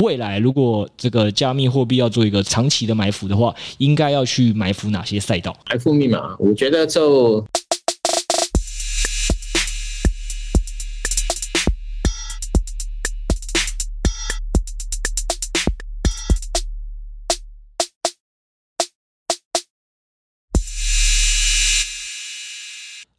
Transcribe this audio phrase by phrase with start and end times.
[0.00, 5.54] 未来如果这个加密货币要做一个长期的埋伏的话，应该要去埋伏哪些赛道？
[5.70, 7.44] 埋伏密码，我觉得就。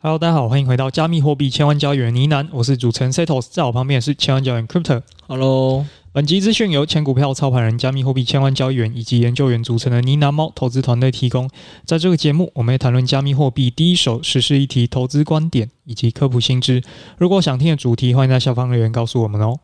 [0.03, 5.03] Hello，大家好，欢迎回到加密货币千万交易员呢喃，我是主持人 Setos，在我旁边是千万交易员 Crypto。
[5.27, 11.47] Hello，本集资讯由前股票操盘人、加密货币千万交易员以及研究员组成的呢喃猫投资团队提供。
[11.85, 16.81] 在这个节目，我们会谈论加密货币第一手实时议题、投资观点以及科普新知。
[17.19, 19.59] 如果想听的主题，欢迎在下方留言告诉我们哦。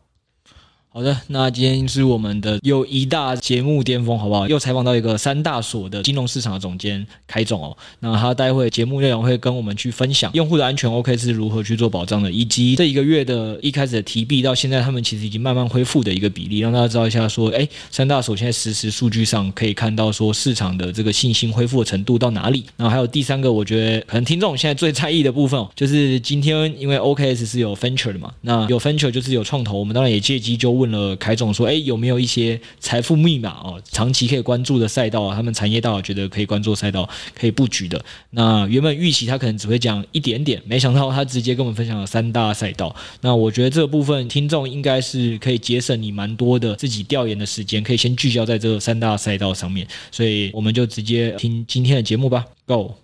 [0.90, 4.48] 好的，那今天是我们的又一大节目巅峰，好不好？
[4.48, 7.76] 又采访到一个三大所的金融市场的总监凯总哦。
[8.00, 22.64] 那他待会节目内容会跟我们去分享用户的安全 OK 是如何去做保障的，以及这一个月的一开始的提币到现在，他们其实已经慢慢恢复的一个比例，让大家知道一下说，哎，三大所现在实时数据上可以看到说市场的这个信心恢复的程度到哪里。
[22.76, 35.34] 然后还有第三个，我觉得可能听众现在最在意的部分哦，就是今天因为 OKS 是有 venture 的嘛，那有 venture 就是有创投，我们当然也借机就问了凯总说，哎，有没有一些财富密码哦，长期可以关注的赛道啊？
[35.34, 38.02] 他们产业大佬觉得可以关注赛道，可以布局的。
[38.30, 42.94] 那原本预期他可能只会讲一点点，没想到他直接跟我们分享了三大赛道。
[43.20, 49.86] 那我觉得这部分听众应该是可以节省你蛮多的自己调研的时间，可以先聚焦在这三大赛道上面。
[50.10, 52.94] 所以我们就直接听今天的节目吧，Go！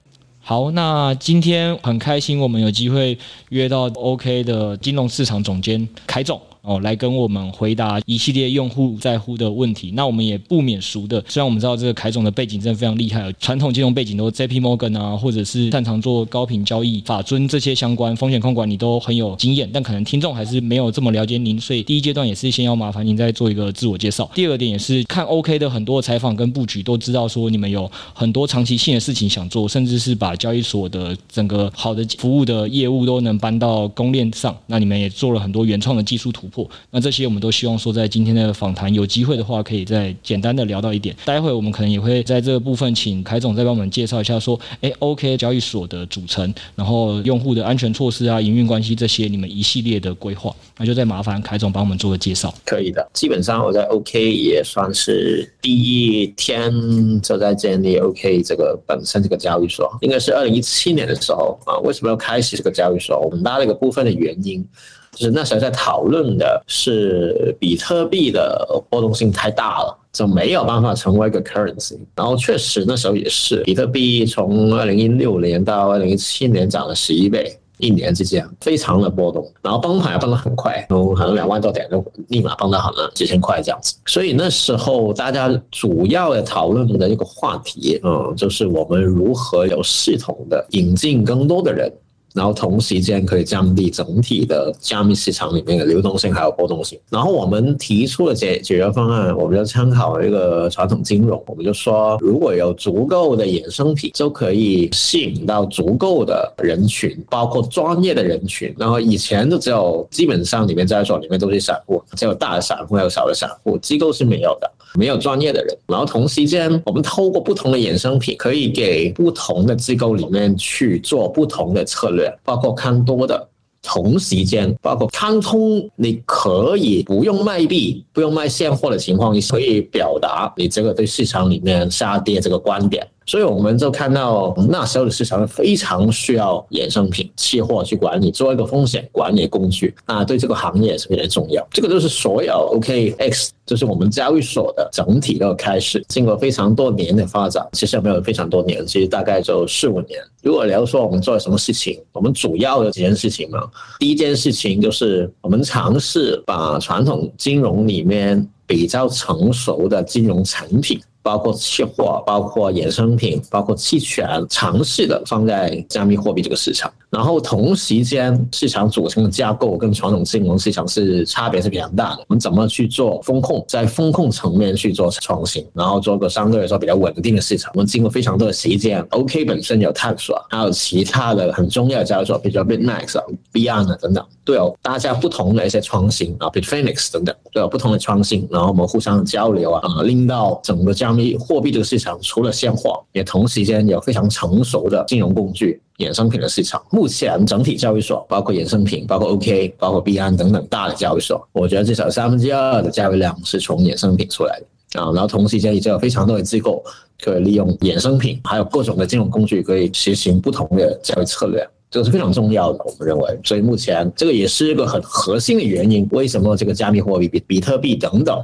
[0.47, 3.17] 好，那今天很开心，我们有机会
[3.49, 6.39] 约到 OK 的金融市场总监凯总。
[6.65, 9.91] 哦，来跟我们回答一系列用户在乎的问题。
[9.95, 19.69] 那我们也不免俗的，虽然我们知道这个凯总的背景真的非常厉害，传统金融背景都 JP Morgan 啊，或者是擅长做高频交易、法遵这些相关风险控管，你都很有经验。
[19.71, 24.31] 但可能听众还是没有这么了解您，所以第一阶段也是先要麻烦您再做一个自我介绍。
[24.35, 34.57] 第二点也是看 OK 的很多采访跟布局，都知道说你们有很多长期性的事情想做，甚至是把交易所的整个好的服务的业务都能搬到公链上。
[34.67, 36.54] 那你们也做了很多原创的技术突破。
[36.91, 41.17] 那这些我们都希望说，在今天的访谈有机会的话，可以再简单的聊到一点。
[41.25, 52.55] 待会我们可能也会在这个部分请凯总再帮我们介绍一下，说，哎，OK 交易所的组成，然后用户的安全措施啊、营运关系这些，你们一系列的规划，那就再麻烦凯总帮我们做个介绍。
[52.65, 56.73] 可以的，基本上我在 OK 也算是第一天
[57.21, 61.79] 就在建立 OK 这个本身这个交易所，应该是二零一七年的时候啊。
[61.79, 63.19] 为什么要开始这个交易所？
[63.19, 64.65] 我们拉了一个部分的原因。
[65.15, 71.97] 就是那时候在讨论的是比特币的波动性太大了，就没有办法成为一个 currency。
[72.15, 79.51] 然后确实那时候也是，比特币从二零一六年到二零一七年涨了十一倍，一年之间非常的波动。
[79.63, 83.95] 然后崩盘也崩得很快，从可能两万多点就立马崩到好了几千块这样子。
[84.07, 91.93] 所以那时候大家主要的讨论的一个话题，嗯，就是我们如何有系统的引进更多的人。
[92.35, 96.99] 然后同时间可以降低整体的加密市场里面的流动性还有波动性。
[97.09, 108.75] 然后我们提出的解解决方案，我们就参考一个传统金融，我们就说如果有足够的衍生品，就可以吸引到足够的人群，包括专业的人群。
[108.77, 114.71] 然后以前就只有基本上里面交易所里面都是散户，只有大的散户还有小的散户，机构是没有的。
[114.95, 123.49] 没有专业的人，然后同时间，我们透过不同的衍生品，可以给不同的机构里面去做不同的策略，包括看多的，
[123.83, 133.07] 同时间，包括看空，你可以不用卖币，不用卖现货的情况，你可以表达你这个对市场里面下跌这个观点。
[133.27, 141.67] 所以我们就看到那时候的市场非常需要衍生品、期货去管理，做一个风险管理工具，那对这个行业也是非常重要。
[141.71, 150.21] 这个就是所有 OKX，就是我们交易所的整体的开始，经过非常多年的发展，其实没有非常多年，其实大概就四五年。
[150.43, 153.63] 如果聊说我们做了什么事情，我们主要的几件事情嘛，
[153.99, 161.01] 第一件事情就是我们尝试把传统金融里面比较成熟的金融产品。
[161.25, 166.93] 包括期货，包括衍生品，包括期权，尝试的放在加密货币这个市场。
[167.09, 172.19] 然后同时间，市场组成的架构跟传统金融市场是差别是比较大的。
[172.29, 177.73] 我们怎么去做风控，在风控层面去做创新，然后做个相对来说比较稳定的市场。
[177.75, 183.17] 我们经过非常多的时间，OK 本身有探索，还有其他的很重要的交易所，比如说 BitMax、
[183.53, 188.47] Beyond 等等，都有大家不同的一些创新啊，Bitfinex 等等都有不同的创新。
[188.51, 195.81] 然后我们互相交流啊，令到整个加密货币这个市场除了现货，也同时间有非常成熟的金融工具。
[195.99, 196.83] 衍生品的市场。
[196.91, 205.13] 目前整体交易所，包括衍生品，包括 OK，包括币安等等大的交易所，我觉得至少三分之二的交易量是从衍生品出来的啊。
[205.13, 206.83] 然后同时间，已经有非常多的机构
[207.23, 211.65] 可以利用衍生品，还有各种的金融工具，可以实行不同的交易策略。
[211.93, 213.39] 这个是非常重要的，我们认为。
[213.45, 218.37] 所以目前这个也是一个很核心的原因，为什么这个加密货币、比比特币等等。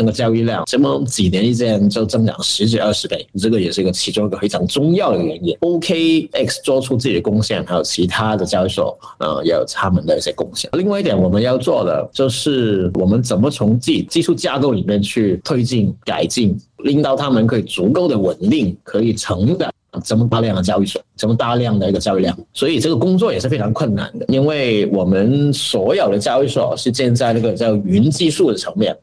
[0.00, 5.54] 那个交易量这么几年之间就增长十几二十倍，这个也是一个其中一个非常重要的原因。
[5.60, 10.70] OKX 做出自己的贡献，还有其他的交易所，呃，也有他们的一些贡献。
[10.72, 19.70] 另外一点，我们要做的就是我们怎么从技技术架构里面去推进改进，令到他们可以足够的稳定，可以成长
[20.02, 22.38] 这么大量的交易所，这么大量的一个交易量。
[22.54, 28.96] 所以这个工作也是非常困难的，因为我们所有的交易所是建在那个叫云技术的层面。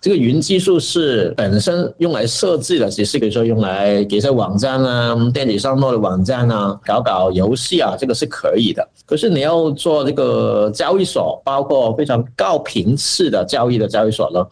[0.00, 8.86] 这个云技术是本身用来设计的，只是比如说用来给一些网站啊、电子商务的网站啊、搞搞游戏啊，这个是可以的。
[9.04, 14.46] 可是你要做这个交易所，包括非常高频次的交易的交易所呢？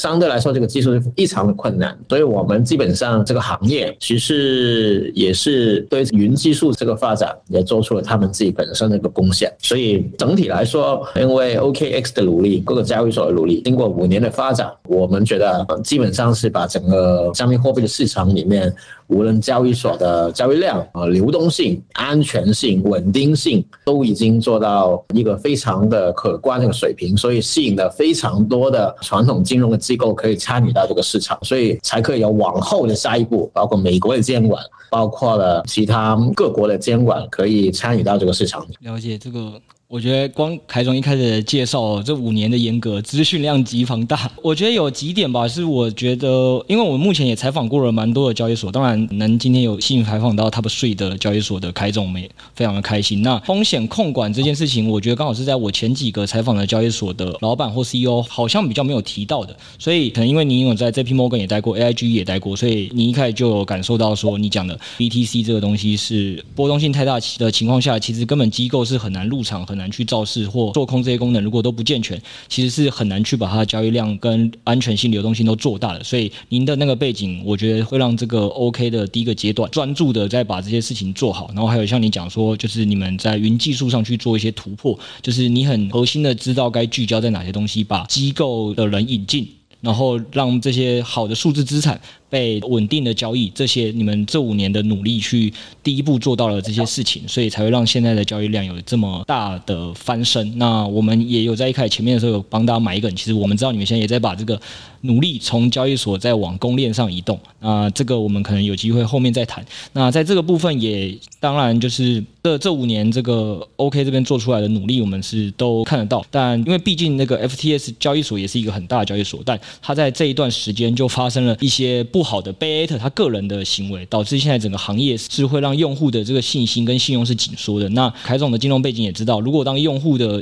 [0.00, 9.52] 相对来说，这个技术是异常的困难，所以我们基本上这个行业其实也是对云技术这个发展也做出了他们自己本身的一个贡献。
[9.58, 18.74] 所以整体来说，因为 OKX 的努力，各个交易所的努力，经过五年的发展，我们觉得基本上是把整个加密货币的市场里面。
[19.10, 38.64] 无论交易所的交易量啊、流动性、安全性、稳定性，都已经做到一个非常的可观的水平，所以吸引了非常多的传统金融的机构可以参与到这个市场，所以才可以有往后的下一步，包括美国的监管，包括了其他各国的监管，可以参与到这个市场。
[38.80, 39.60] 了解这个。
[39.90, 44.30] 我觉得光凯总一开始介绍，这五年的严格，资讯量极庞大。
[44.40, 53.22] 我觉得有几点吧，是我觉得，因为我目前也采访过了蛮多的交易所，当然能今天有幸采访到 Top Three 的交易所的凯总，我们也非常的开心。
[53.22, 76.04] 那风险控管这件事情，我觉得刚好是在我前几个采访的交易所的老板或 CEO 好像比较没有提到的，所以可能因为你有在 JP Morgan 也待过，AIG 也待过，所以你一开始就有感受到说，你讲的 BTC 这个东西是波动性太大的情况下，其实根本机构是很难入场，很难去造势或做空这些功能，如果都不健全，其实是很难去把它的交易量跟安全性、流动性都做大的。
[76.04, 81.50] 所以您的那个背景，我觉得会让这个 OK 的第一个阶段专注的在把这些事情做好。
[81.54, 89.48] 然后还有像你讲说，就是你们在云技术上去做一些突破，就是你很核心的知道该聚焦在哪些东西，把机构的人引进，
[89.80, 92.00] 然后让这些好的数字资产。
[92.30, 100.56] 被稳定的交易，这些你们这五年的努力去第一步做到了这些事情，所以才会让现在的交易量有这么大的翻身。
[100.56, 104.62] 那我们也有在一开始前面的时候有帮大家买一个，其实我们知道你们现在也在把这个
[105.02, 107.38] 努力从交易所再往公链上移动。
[107.58, 109.62] 那这个我们可能有机会后面再谈。
[109.92, 116.24] 那在这个部分也当然就是这这五年这个 OK 这边做出来的努力，我们是都看得到。
[116.30, 122.30] 但因为毕竟那个 FTS 交易所也是一个很大的交易所，但它在这一段时间就发生了一些不。
[122.30, 127.88] 好的贝艾特他个人的行为，导致现在整个行业是会让用户的这个信心跟信用是紧缩的。
[127.88, 130.40] 那凯总的金融背景也知道，如果当用户的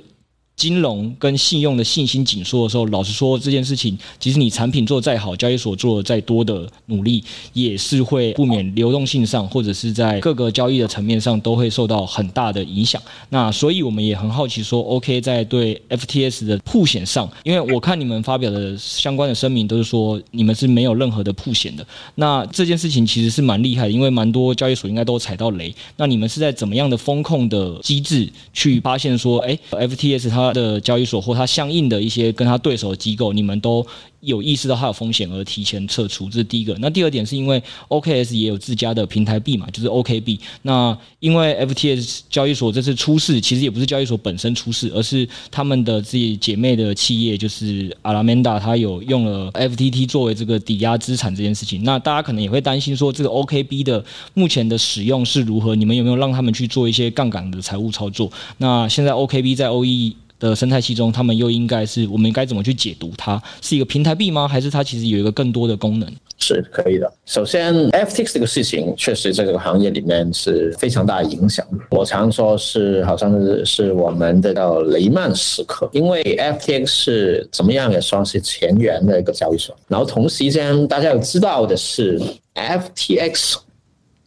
[0.59, 7.23] 金融跟信用的信心紧缩的时候，老实说，这件事情，即使你产品做再好，交易所做再多的努力，
[7.53, 13.01] 也是会不免流动性上，或者是在各个交易的层面上，都会受到很大的影响。
[13.29, 21.87] 那所以我们也很好奇，说 OK 在对 FTS 的铺险上，因为我看你们发表的相关的声明都是说你们是没有任何的铺险的。
[22.17, 25.73] 那这件事情其实是蛮厉害的，因为蛮多交易所应该都踩到雷。
[25.97, 33.87] 那你们是在怎么样的风控的机制去发现说，哎，FTS 它他的交易所或他相应的一些跟他对手机构，你们都
[34.21, 36.77] 有意识到它有风险而提前撤出，这是第一个。
[36.81, 40.39] 那第二点是因为 OKS 也有自家的平台币嘛，就是 OKB。
[40.63, 51.85] 那因为 FTS 交易所这次出事，其实也不是交易所本身出事，而是他们的自己姐妹的企业，就是 Alameda，它有用了 FTT 作为这个抵押资产这件事情。
[51.85, 55.75] 那大家可能也会担心说，这个 OKB 的目前的使用是如何？
[55.75, 58.31] 你们有没有让他们去做一些杠杆的财务操作？
[58.57, 63.43] 那现在 OKB 在 OE 的生态系中，他们又应该是我们该怎么去解读它？
[63.61, 64.49] 是一个平台台币吗？
[64.49, 66.11] 还是它其实有一个更多的功能？
[66.39, 67.13] 是可以的。
[67.27, 71.67] 首先，FTX 这个事情确实在这个行业里面是非常大的影响。
[71.91, 79.77] 我常说是好像是是我们的叫雷曼时刻，因为 FTX 是怎么样也算是前沿的一个交易所。
[79.89, 82.19] 然后同时间，大家要知道的是
[82.55, 83.57] FTX。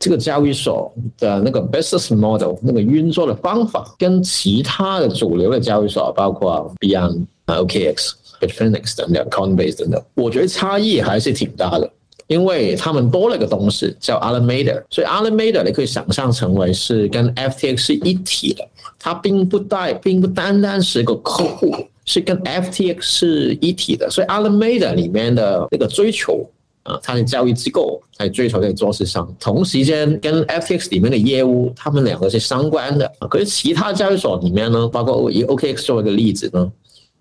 [0.03, 11.89] 这个交易所的那个 business model，那个运作的方法，跟其他的主流的交易所，包括 Beyond、OKX、Bitfinex 等等，Coinbase 等等，我觉得差异还是挺大的。
[12.27, 18.65] 因为他们多了个东西叫 Alameda，所以 Alameda 你可以想象成为是跟 FTX 是一体的，
[18.97, 24.09] 它并不带，并不单单是一个客户，是跟 FTX 是一体的。
[24.09, 26.49] 所以 Alameda 里面的那个追求
[26.83, 33.11] 啊，它的交易机构在追求在做事上，同时间跟 FTX 里面的业务，他们两个是相关的。
[33.29, 36.71] 可是其他交易所里面呢，包括以 OKX 作为一个例子呢，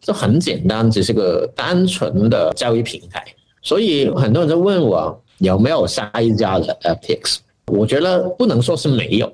[0.00, 3.24] 这很简单，只是个单纯的交易平台。
[3.62, 9.30] 所以很多人都问我有没有下一家的 FTX，我觉得不能说是没有，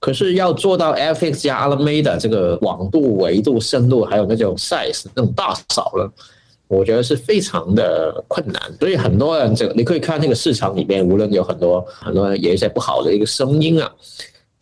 [0.00, 6.12] 可是要做到 FTX 加 Alameda 这个广度、维度、深度，还有那种 size 那种大小了，
[6.66, 8.60] 我觉得是非常的困难。
[8.80, 13.88] 所以很多人这个你可以看那个市场里面，无论有很多很多人有一些不好的一个声音啊，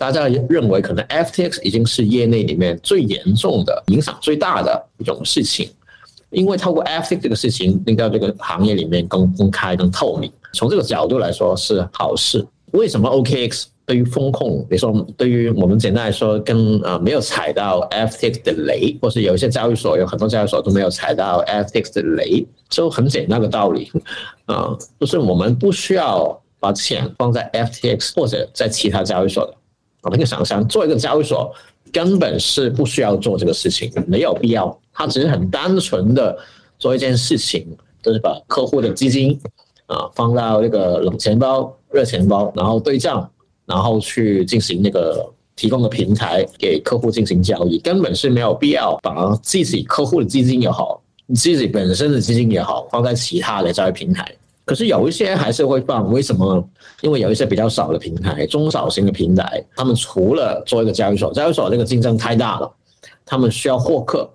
[0.00, 5.68] 大家认为可能 FTX 已经是业内里面最严重的、影响最大的一种事情。
[6.30, 10.32] 因为透过 FTX 这个事情，令到这个行业里面更公开、更透明。
[10.54, 12.42] 从这个角度来说是好事。
[12.70, 23.92] 为什么 OKX 对于风控，比如说对于我们简单来说，跟啊没有踩到 FTX 的雷，或是有一些交易所，有很多交易所都没有踩到 FTX 的雷，就很简单的道理
[24.46, 29.54] 啊，就是我们不需要把钱放在 FTX 或者在其他交易所的。
[30.02, 31.52] 我们可以想象，做一个交易所
[31.92, 34.78] 根本是不需要做这个事情，没有必要。
[34.92, 36.36] 他只是很单纯的
[36.78, 37.66] 做一件事情，
[38.02, 39.38] 就是把客户的基金
[39.86, 43.28] 啊放到那个冷钱包、热钱包，然后对账，
[43.66, 45.26] 然后去进行那个
[45.56, 51.02] 提供的平台给客户进行交易，根本是没有必要把自己客户的基金也好，
[51.34, 54.34] 自己本身的基金也好放在其他的交易平台。
[54.70, 56.64] 可是有一些还是会放，为什么？
[57.00, 62.72] 因为有一些比较少的平台，中小型的平台，他们除了做一个交易所，交易所这个竞争太大了，
[63.26, 64.30] 他们需要获客。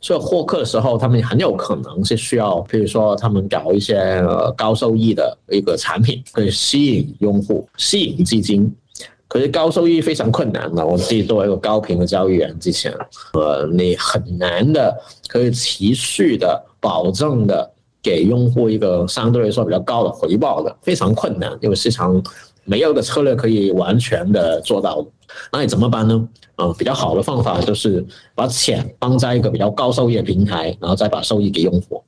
[0.00, 8.74] 所以获客的时候，他们很有可能是需要，比如说他们搞一些呃高收益的一个产品，可以吸引用户、吸引基金。
[9.28, 12.90] 可是高收益非常困难的，我自己作为一个高频的交易员，之前
[13.34, 14.96] 呃，你很难的
[15.28, 17.70] 可以持续的保证的
[18.04, 22.22] 给用户一个相对来说比较高的回报的，非常困难，因为市场
[22.64, 25.04] 没有一个策略可以完全的做到。
[25.50, 26.28] 那你怎么办呢？
[26.56, 32.00] 嗯，比较好的方法就是把钱放在一个比较高收益的平台，然后再把收益给用户。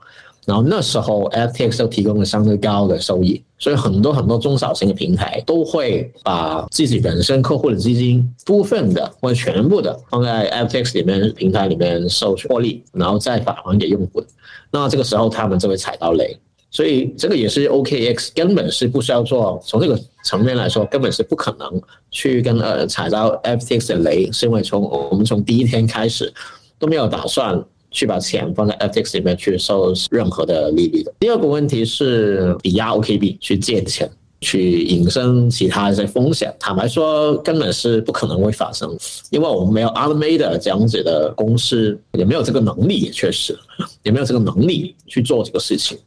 [0.47, 14.25] 然后那时候 FTX 就提供了相对高的收益，所以很多很多中小型的平台都会把自己本身客户的基金部分的或者全部的放在 FTX 里面平台里面收取获利，然后再返还给用户。
[14.71, 16.39] 那这个时候他们就会踩到雷。
[16.69, 26.31] 所以这个也是 OKX 根本是不需要做，从这个层面来说，根本是不可能去跟呃踩到 FTX 的雷，是因为从我们从第一天开始
[26.79, 27.65] 都没有打算
[27.97, 31.11] 去把钱放在 FX 里面去收任何的利率的。
[31.19, 34.07] 第二个问题是抵押 OKB 去借钱。
[34.41, 38.97] 去引申其他一些风险，坦白说根本是不可能会发生，
[39.31, 43.59] 因为我们没有 Alameda 这样子的公司，也没有这个能力，确实
[44.03, 45.99] 也没有这个能力去做这个事情，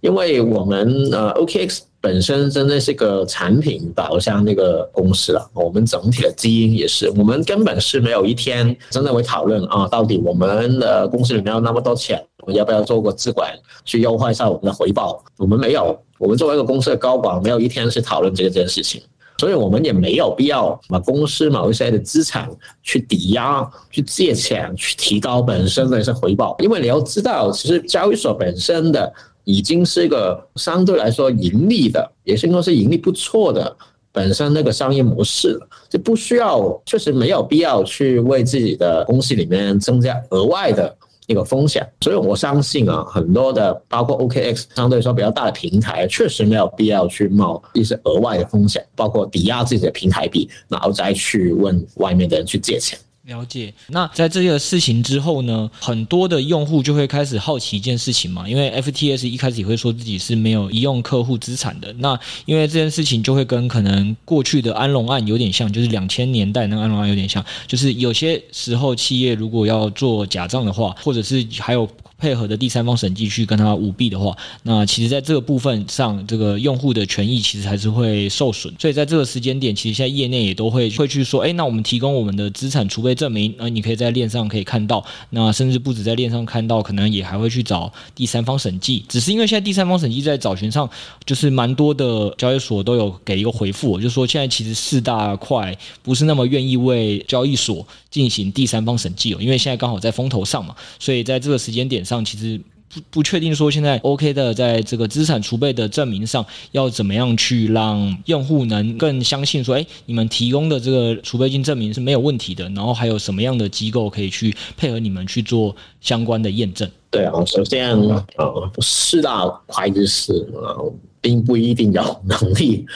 [0.00, 13.52] 因为我们呃 OKX 本身真的是个产品导向那个公司了，我们整体的基因也是，我们根本是没有一天真的会讨论啊，到底我们的公司里面有那么多钱，我们要不要做个资管
[13.84, 15.20] 去优化一下我们的回报？
[15.36, 15.98] 我们没有。
[16.16, 19.02] 我们作为一个公司的高管，没有一天是讨论这件事情，
[19.38, 22.48] 所以我们也没有必要把公司某一些的资产
[22.84, 26.54] 去抵押、去借钱、去提高本身的一些回报。
[26.60, 29.12] 因为你要知道，其实交易所本身的
[29.42, 33.76] 已经是一个相对来说盈利的，也是应该是盈利不错的
[34.12, 40.96] 本身那个商业模式了，就不需要，确实没有必要去为自己的公司里面增加额外的。
[41.26, 52.98] 一个风险，所以我相信啊，很多的包括 OKX 相对说比较大的平台，确实没有必要去冒一些额外的风险，包括抵押自己的平台币，然后再去问外面的人去借钱。
[53.26, 61.92] 了解，那在这个事情之后呢，很多的用户就会开始好奇一件事情嘛，因为 FTS 一开始也会说自己是没有移用客户资产的。
[61.98, 71.88] 那因为这件事情就会跟可能过去的安龙案有点像，就是两千年代那个安龙案有点像，就是有些时候企业如果要做假账的话，或者是还有。
[72.18, 78.74] 配合的第三方审计去跟他舞弊的话，那其实在这个部分上，这个用户的权益其实还是会受损。
[78.78, 85.04] 所以在这个时间点，其实现在业内也都会会去说，哎，那我们提供我们的资产储备证明，那，你可以在链上可以看到。
[85.30, 89.04] 那甚至不止在链上看到，可能也还会去找第三方审计。
[89.08, 90.88] 只是因为现在第三方审计在找寻上，
[91.24, 102.60] 就是蛮多的交易所都有给一个回复，就说现在其实四大块不是那么愿意为交易所进行第三方审计哦，因为现在刚好在风头上嘛，所以在这个时间点上，其实
[102.92, 112.68] 不不确定说现在 OK 的在这个资产储备的证明上要怎么样去让用户能更相信说，哎，你们提供的这个储备金证明是没有问题的。
[112.70, 116.88] 然后还有什么样的机构可以去配合你们去做相关的验证？
[117.10, 117.96] 对啊，首先
[118.36, 120.76] 呃，四大会计师啊，
[121.20, 122.86] 并不一定有能力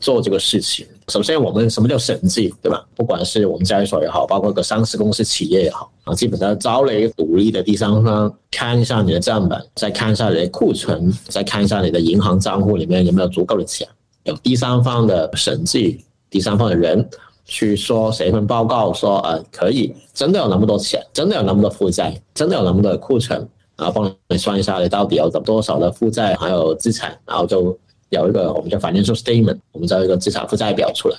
[0.00, 0.86] 做这个事情。
[1.08, 2.84] 首先，我们什么叫审计，对吧？
[2.96, 13.86] 不管是我们交易所也好，包括个上市公司企业也好啊，基本上招了一个独立的第三方，看一下你的账本，再看一下你的库存，再看一下你的银行账户里面有没有足够的钱，
[14.22, 17.08] 有第三方的审计，第三方的人。
[17.46, 27.76] 去说写一份报告说，呃，可以，真的有那么多钱，真的有那么多负债，真的有那么多库存，然后帮你算一下你到底有多少的负债还有资产，然后就
[28.10, 31.16] 有一个我们叫 financial statement，我们叫一个资产负债表出来，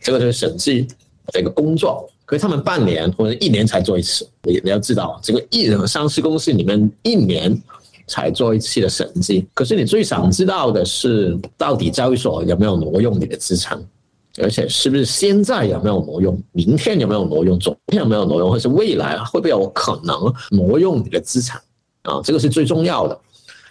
[0.00, 0.86] 这个就是审计
[1.32, 7.56] 这个工作，可以他们半年或者一年才做一次，你你要知道，这个一人上市公司里面一年
[8.06, 13.78] 才做一次的审计，可是你最想知道的是，到底交易所有没有挪用你的资产？
[14.40, 16.40] 而且是不是现在有没有挪用？
[16.52, 17.58] 明天有没有挪用？
[17.58, 18.48] 昨天有没有挪用？
[18.48, 21.60] 或是未来会不会有可能挪用你的资产？
[22.02, 23.18] 啊，这个是最重要的。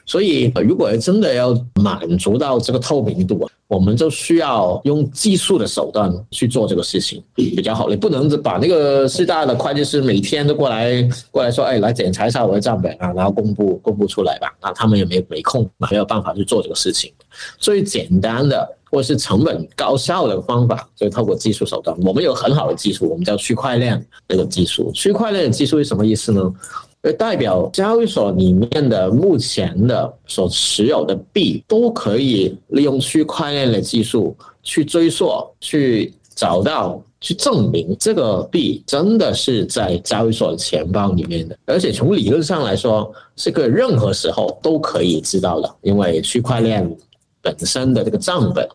[0.05, 7.89] 所以，如果真的要满足到这个透明度啊，我们就需要用技术的手段去做这个事情比较好。
[7.89, 14.55] 你不能把那个四大的会计师每天都过来过来说，哎，来检查一下我的账本啊，然后公布公布出来吧。
[14.62, 17.12] 啊，他们也没没空，没有办法去做这个事情。
[17.60, 18.75] 最简单的。
[18.89, 21.93] 或是成本高效的方法，就是透过技术手段。
[22.05, 24.89] 我们有很好的技术，我们叫区块链这个技术。
[24.93, 26.41] 区块链的技术是什么意思呢？
[27.01, 41.58] 而代表交易所里面的目前的所持有的币，都可以利用区块链的技术去追溯、去找到、去证明这个币真的是在交易所的钱包里面的。
[41.66, 46.89] 而且从理论上来说，是个任何时候都可以知道的，因为区块链。
[47.39, 48.68] 本身的这个账本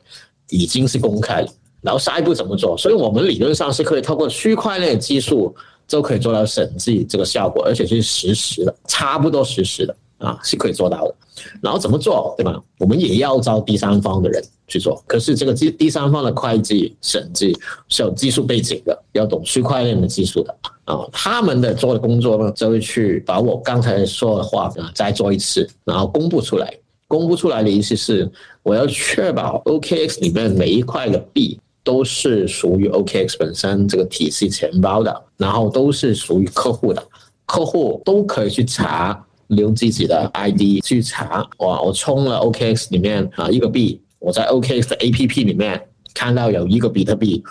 [0.48, 1.48] 已经是公开了，
[1.82, 2.74] 然后下一步怎么做？
[2.78, 5.54] 所以我们理论上是可以透过区块链技术
[5.92, 11.14] 就可以做到审计这个效果，而且是实时的，差不多实时的啊，是可以做到的。
[11.60, 12.58] 然后怎么做，对吧？
[12.78, 17.54] 我们也要招第三方的人去做，可是这个第第三方的会计审计
[17.90, 21.06] 是有技术背景的，要懂区块链的技术的啊。
[21.12, 26.72] 他们的做的工作呢，就会去把我刚才说的话啊再做一次，然后公布出来。
[27.06, 28.26] 公布出来的意思是，
[28.62, 37.02] 我要确保 OKX 里面每一块的币都是属于 OKX 本身这个体系钱包的，然后都是属于客户的，
[37.46, 41.46] 客户都可以去查，利用自己的 ID 去查。
[41.58, 45.80] 哇，我充了 OKX 里面啊一个币，我在 OKX 的 APP 里面
[46.14, 47.42] 看到有一个比特币，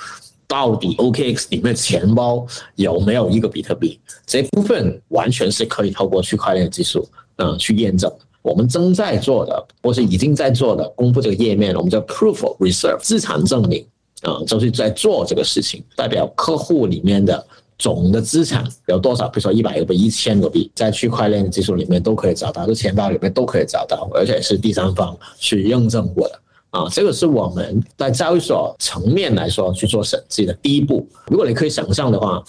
[0.47, 3.99] 到底 OKX 里面钱包有没有一个比特币？
[4.25, 8.11] 这部分完全是可以透过区块链技术嗯去验证。
[8.43, 13.85] 我们正在做的，或是已经在做的，公布这个页面，我们叫 Proof of Reserve 资产证明
[14.21, 17.45] 啊，就是在做这个事情，代表客户里面的
[17.77, 26.39] 总的资产有多少，比如说一百个币、一千个币，在区块链技术里面都可以找到，这钱包里面都可以找到，而且是第三方去验证过的
[26.71, 31.07] 啊，这个是我们在交易所层面来说去做审计的第一步。
[31.27, 32.43] 如果你可以想象的话，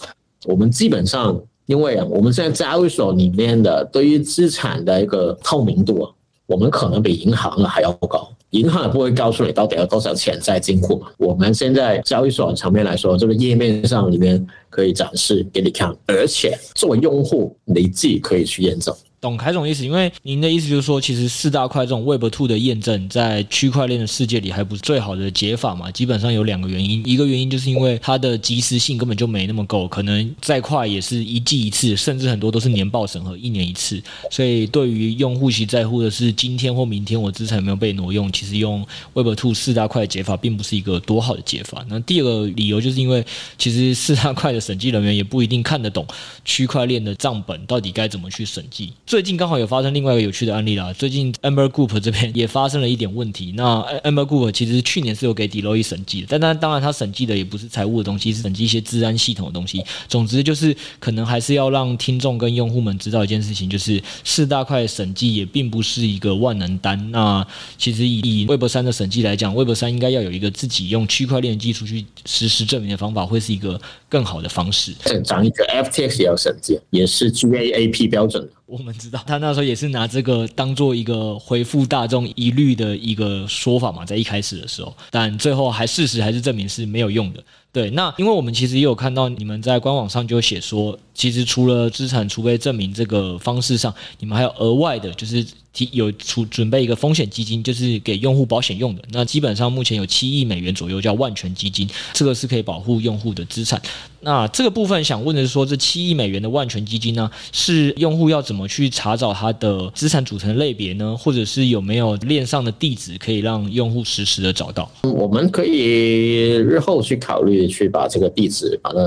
[0.44, 1.40] 我们基本上。
[1.66, 6.10] 因为，我们现在交易所里面的对于资产的一个透明度啊，
[6.44, 8.28] 我们可能比银行还要高。
[8.52, 11.08] 银行也不会告诉你到底要多少钱在金库嘛。
[11.18, 18.94] 我们现在交易所层面来说，这个页面上里面可以展示给你看，而且作为用户，你自己可以去验证。
[19.22, 25.88] 懂凯总意思，因为您的意思就是说，其实四大块这种 Web Two 的验证，在区块链的世界里还不是最好的解法嘛？
[25.92, 34.02] 基本上有两个原因，一个原因就是因为它的即时性根本就没那么够，可能再快也是一季一次，甚至很多都是年报审核，一年一次。
[34.28, 41.86] 所以对于用户其在乎的是今天或明天我资产有没有被挪用，其实用 Web Two 四大块的解法并不是一个多好的解法。
[41.88, 43.24] 那第二个理由就是因为
[43.56, 46.04] 其实四大块的审计人员也不一定看得懂
[46.44, 48.92] 区块链的账本到底该怎么去审计。
[49.12, 50.90] 最近刚好有发生另外一个有趣的案例啦。
[50.94, 53.52] 最近 Amber Group 这边也发生了一点问题。
[53.54, 59.84] 那 Amber Group 其实去年是有给 Deloitte 审计的，但当当然他审计的也不是财务的东西，是审计一些治安系统的东西。
[60.08, 67.10] 总之就是可能还是要让听众跟用户们知道一件事情，就是四大块审计也并不是一个万能单。
[67.10, 67.46] 那
[67.76, 74.94] 其实以 Web 三的审计来讲，Web 三应该要有一个自己用区块链技术去实时证明的方法，会是一个更好的方式。
[75.22, 78.50] 讲一个 FTX 也要审计，也是 GAAP 标准的。
[78.72, 87.44] 我们知道，他那时候也是拿这个当做一个回复大众疑虑的一个说法嘛，在一开始的时候，但最后还事实还是证明是没有用的。
[87.70, 95.46] 对，那因为我们其实也有看到你们在官网上就写说，其实除了资产储备证明这个方式上，你们还有额外的，就是。
[95.72, 99.02] 提有储准备一个风险基金，就是给用户保险用的。
[99.12, 103.80] 那基本上目前有七亿美元左右，叫万全基金，这个是可以保护用户的资产。
[104.20, 111.16] 那这个部分想问的是说，这七亿美元的万全基金呢，是用户要怎么去查找它的资产组成类别呢？
[111.16, 114.88] 或者是有没有链上的地址可以让用户实时的找到？
[115.02, 118.98] 我们可以日后去考虑去把这个地址把它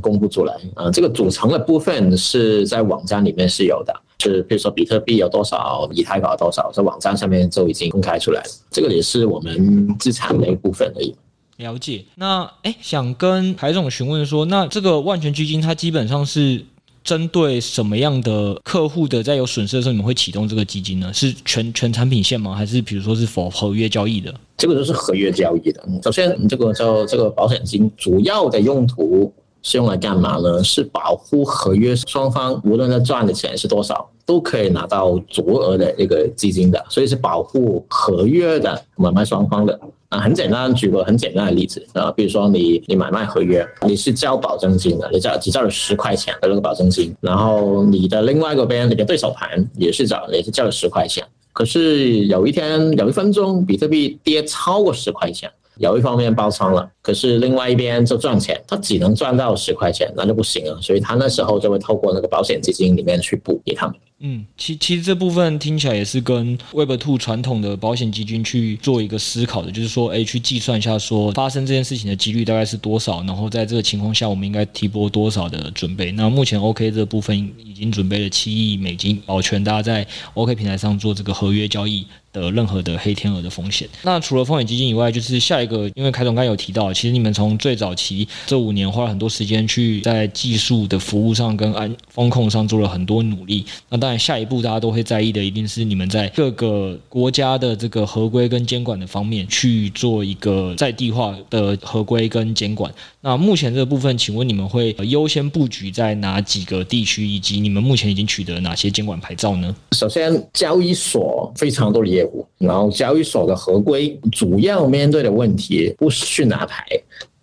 [0.00, 0.90] 公布出来啊。
[0.90, 3.92] 这个组成的部分是在网站里面是有的。
[4.20, 8.48] 是，比如说比特币有多少，以太坊有多少，在网站上面就已经公开出来了。
[8.70, 11.14] 这个也是我们资产的一部分而已。
[11.56, 12.04] 了解。
[12.14, 16.64] 那哎，想跟海总询问说，那这个万全基金它基本上是
[17.02, 19.22] 针对什么样的客户的？
[19.22, 21.12] 在有损失的时候，你们会启动这个基金呢？
[21.12, 22.54] 是全全产品线吗？
[22.54, 24.34] 还是比如说是否合约交易的？
[24.56, 25.82] 这个都是合约交易的。
[26.02, 29.32] 首先，这个叫这个保险金主要的用途。
[29.62, 30.62] 是用来干嘛呢？
[30.64, 39.78] 是保护合约双方，无论他赚的钱是多少，都可以拿到足额的一个基金的，所以是保护合约的买卖双方的。
[40.08, 55.48] 啊，很简单，举个很简单的例子啊，比如说你你买卖合约，你是交保证金的，你交只交了十块钱的那个保证金，然后你的另外一个边，你的对手盘也是交也是交了十块钱，可是有一天有一分钟，比特币跌超过十块钱。
[55.80, 63.96] 有一方面爆仓了，可是另外一边就赚钱，他只能赚到十块钱，那就不行了，所以他那时候就会透过那个保险基金里面去补给他们。
[64.22, 76.12] 嗯，其其实这部分听起来也是跟 Web2 传统的保险基金去做一个思考的，就是说，哎，去计算一下说发生这件事情的几率大概是多少，然后在这个情况下，我们应该提拨多少的准备。
[76.12, 83.88] 那目前 OK 这部分已经准备了七亿美金，保全大家在 OK 平台上做这个合约交易的任何的黑天鹅的风险。
[84.02, 93.64] 那除了风险基金以外，就是下一个，因为凯总刚刚有提到，其实你们从最早期这五年花了很多时间去在技术的服务上跟安风控上做了很多努力。
[93.88, 102.92] 那当那下一步大家都会在意的，一定是你们在各个国家的这个合规跟监管的方面去做一个在地化的合规跟监管。
[103.20, 109.72] 那目前这个部分，请问你们会优先布局在哪几个地区，以及你们目前已经取得哪些监管牌照呢？
[109.92, 116.84] 首先，交易所非常多的业务，然后交易所的合规主要面对的问题不是去拿牌，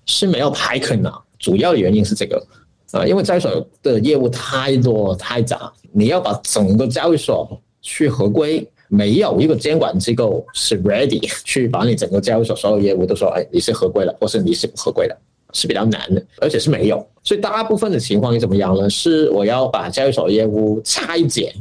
[0.06, 1.18] 是没有牌可拿。
[1.40, 2.46] 主要的原因是这个
[2.92, 15.18] 啊，因为交易所的业务太多太杂，你要把整个交易所去合规，没有一个监管机构是 ready 去把你整个交易所所有业务都说，哎，你是合规了，或是你是不合规的，
[15.54, 17.06] 是比较难的，而且是没有。
[17.24, 18.90] 所以大部分的情况是怎么样呢？
[18.90, 21.54] 是我要把交易所业务拆解。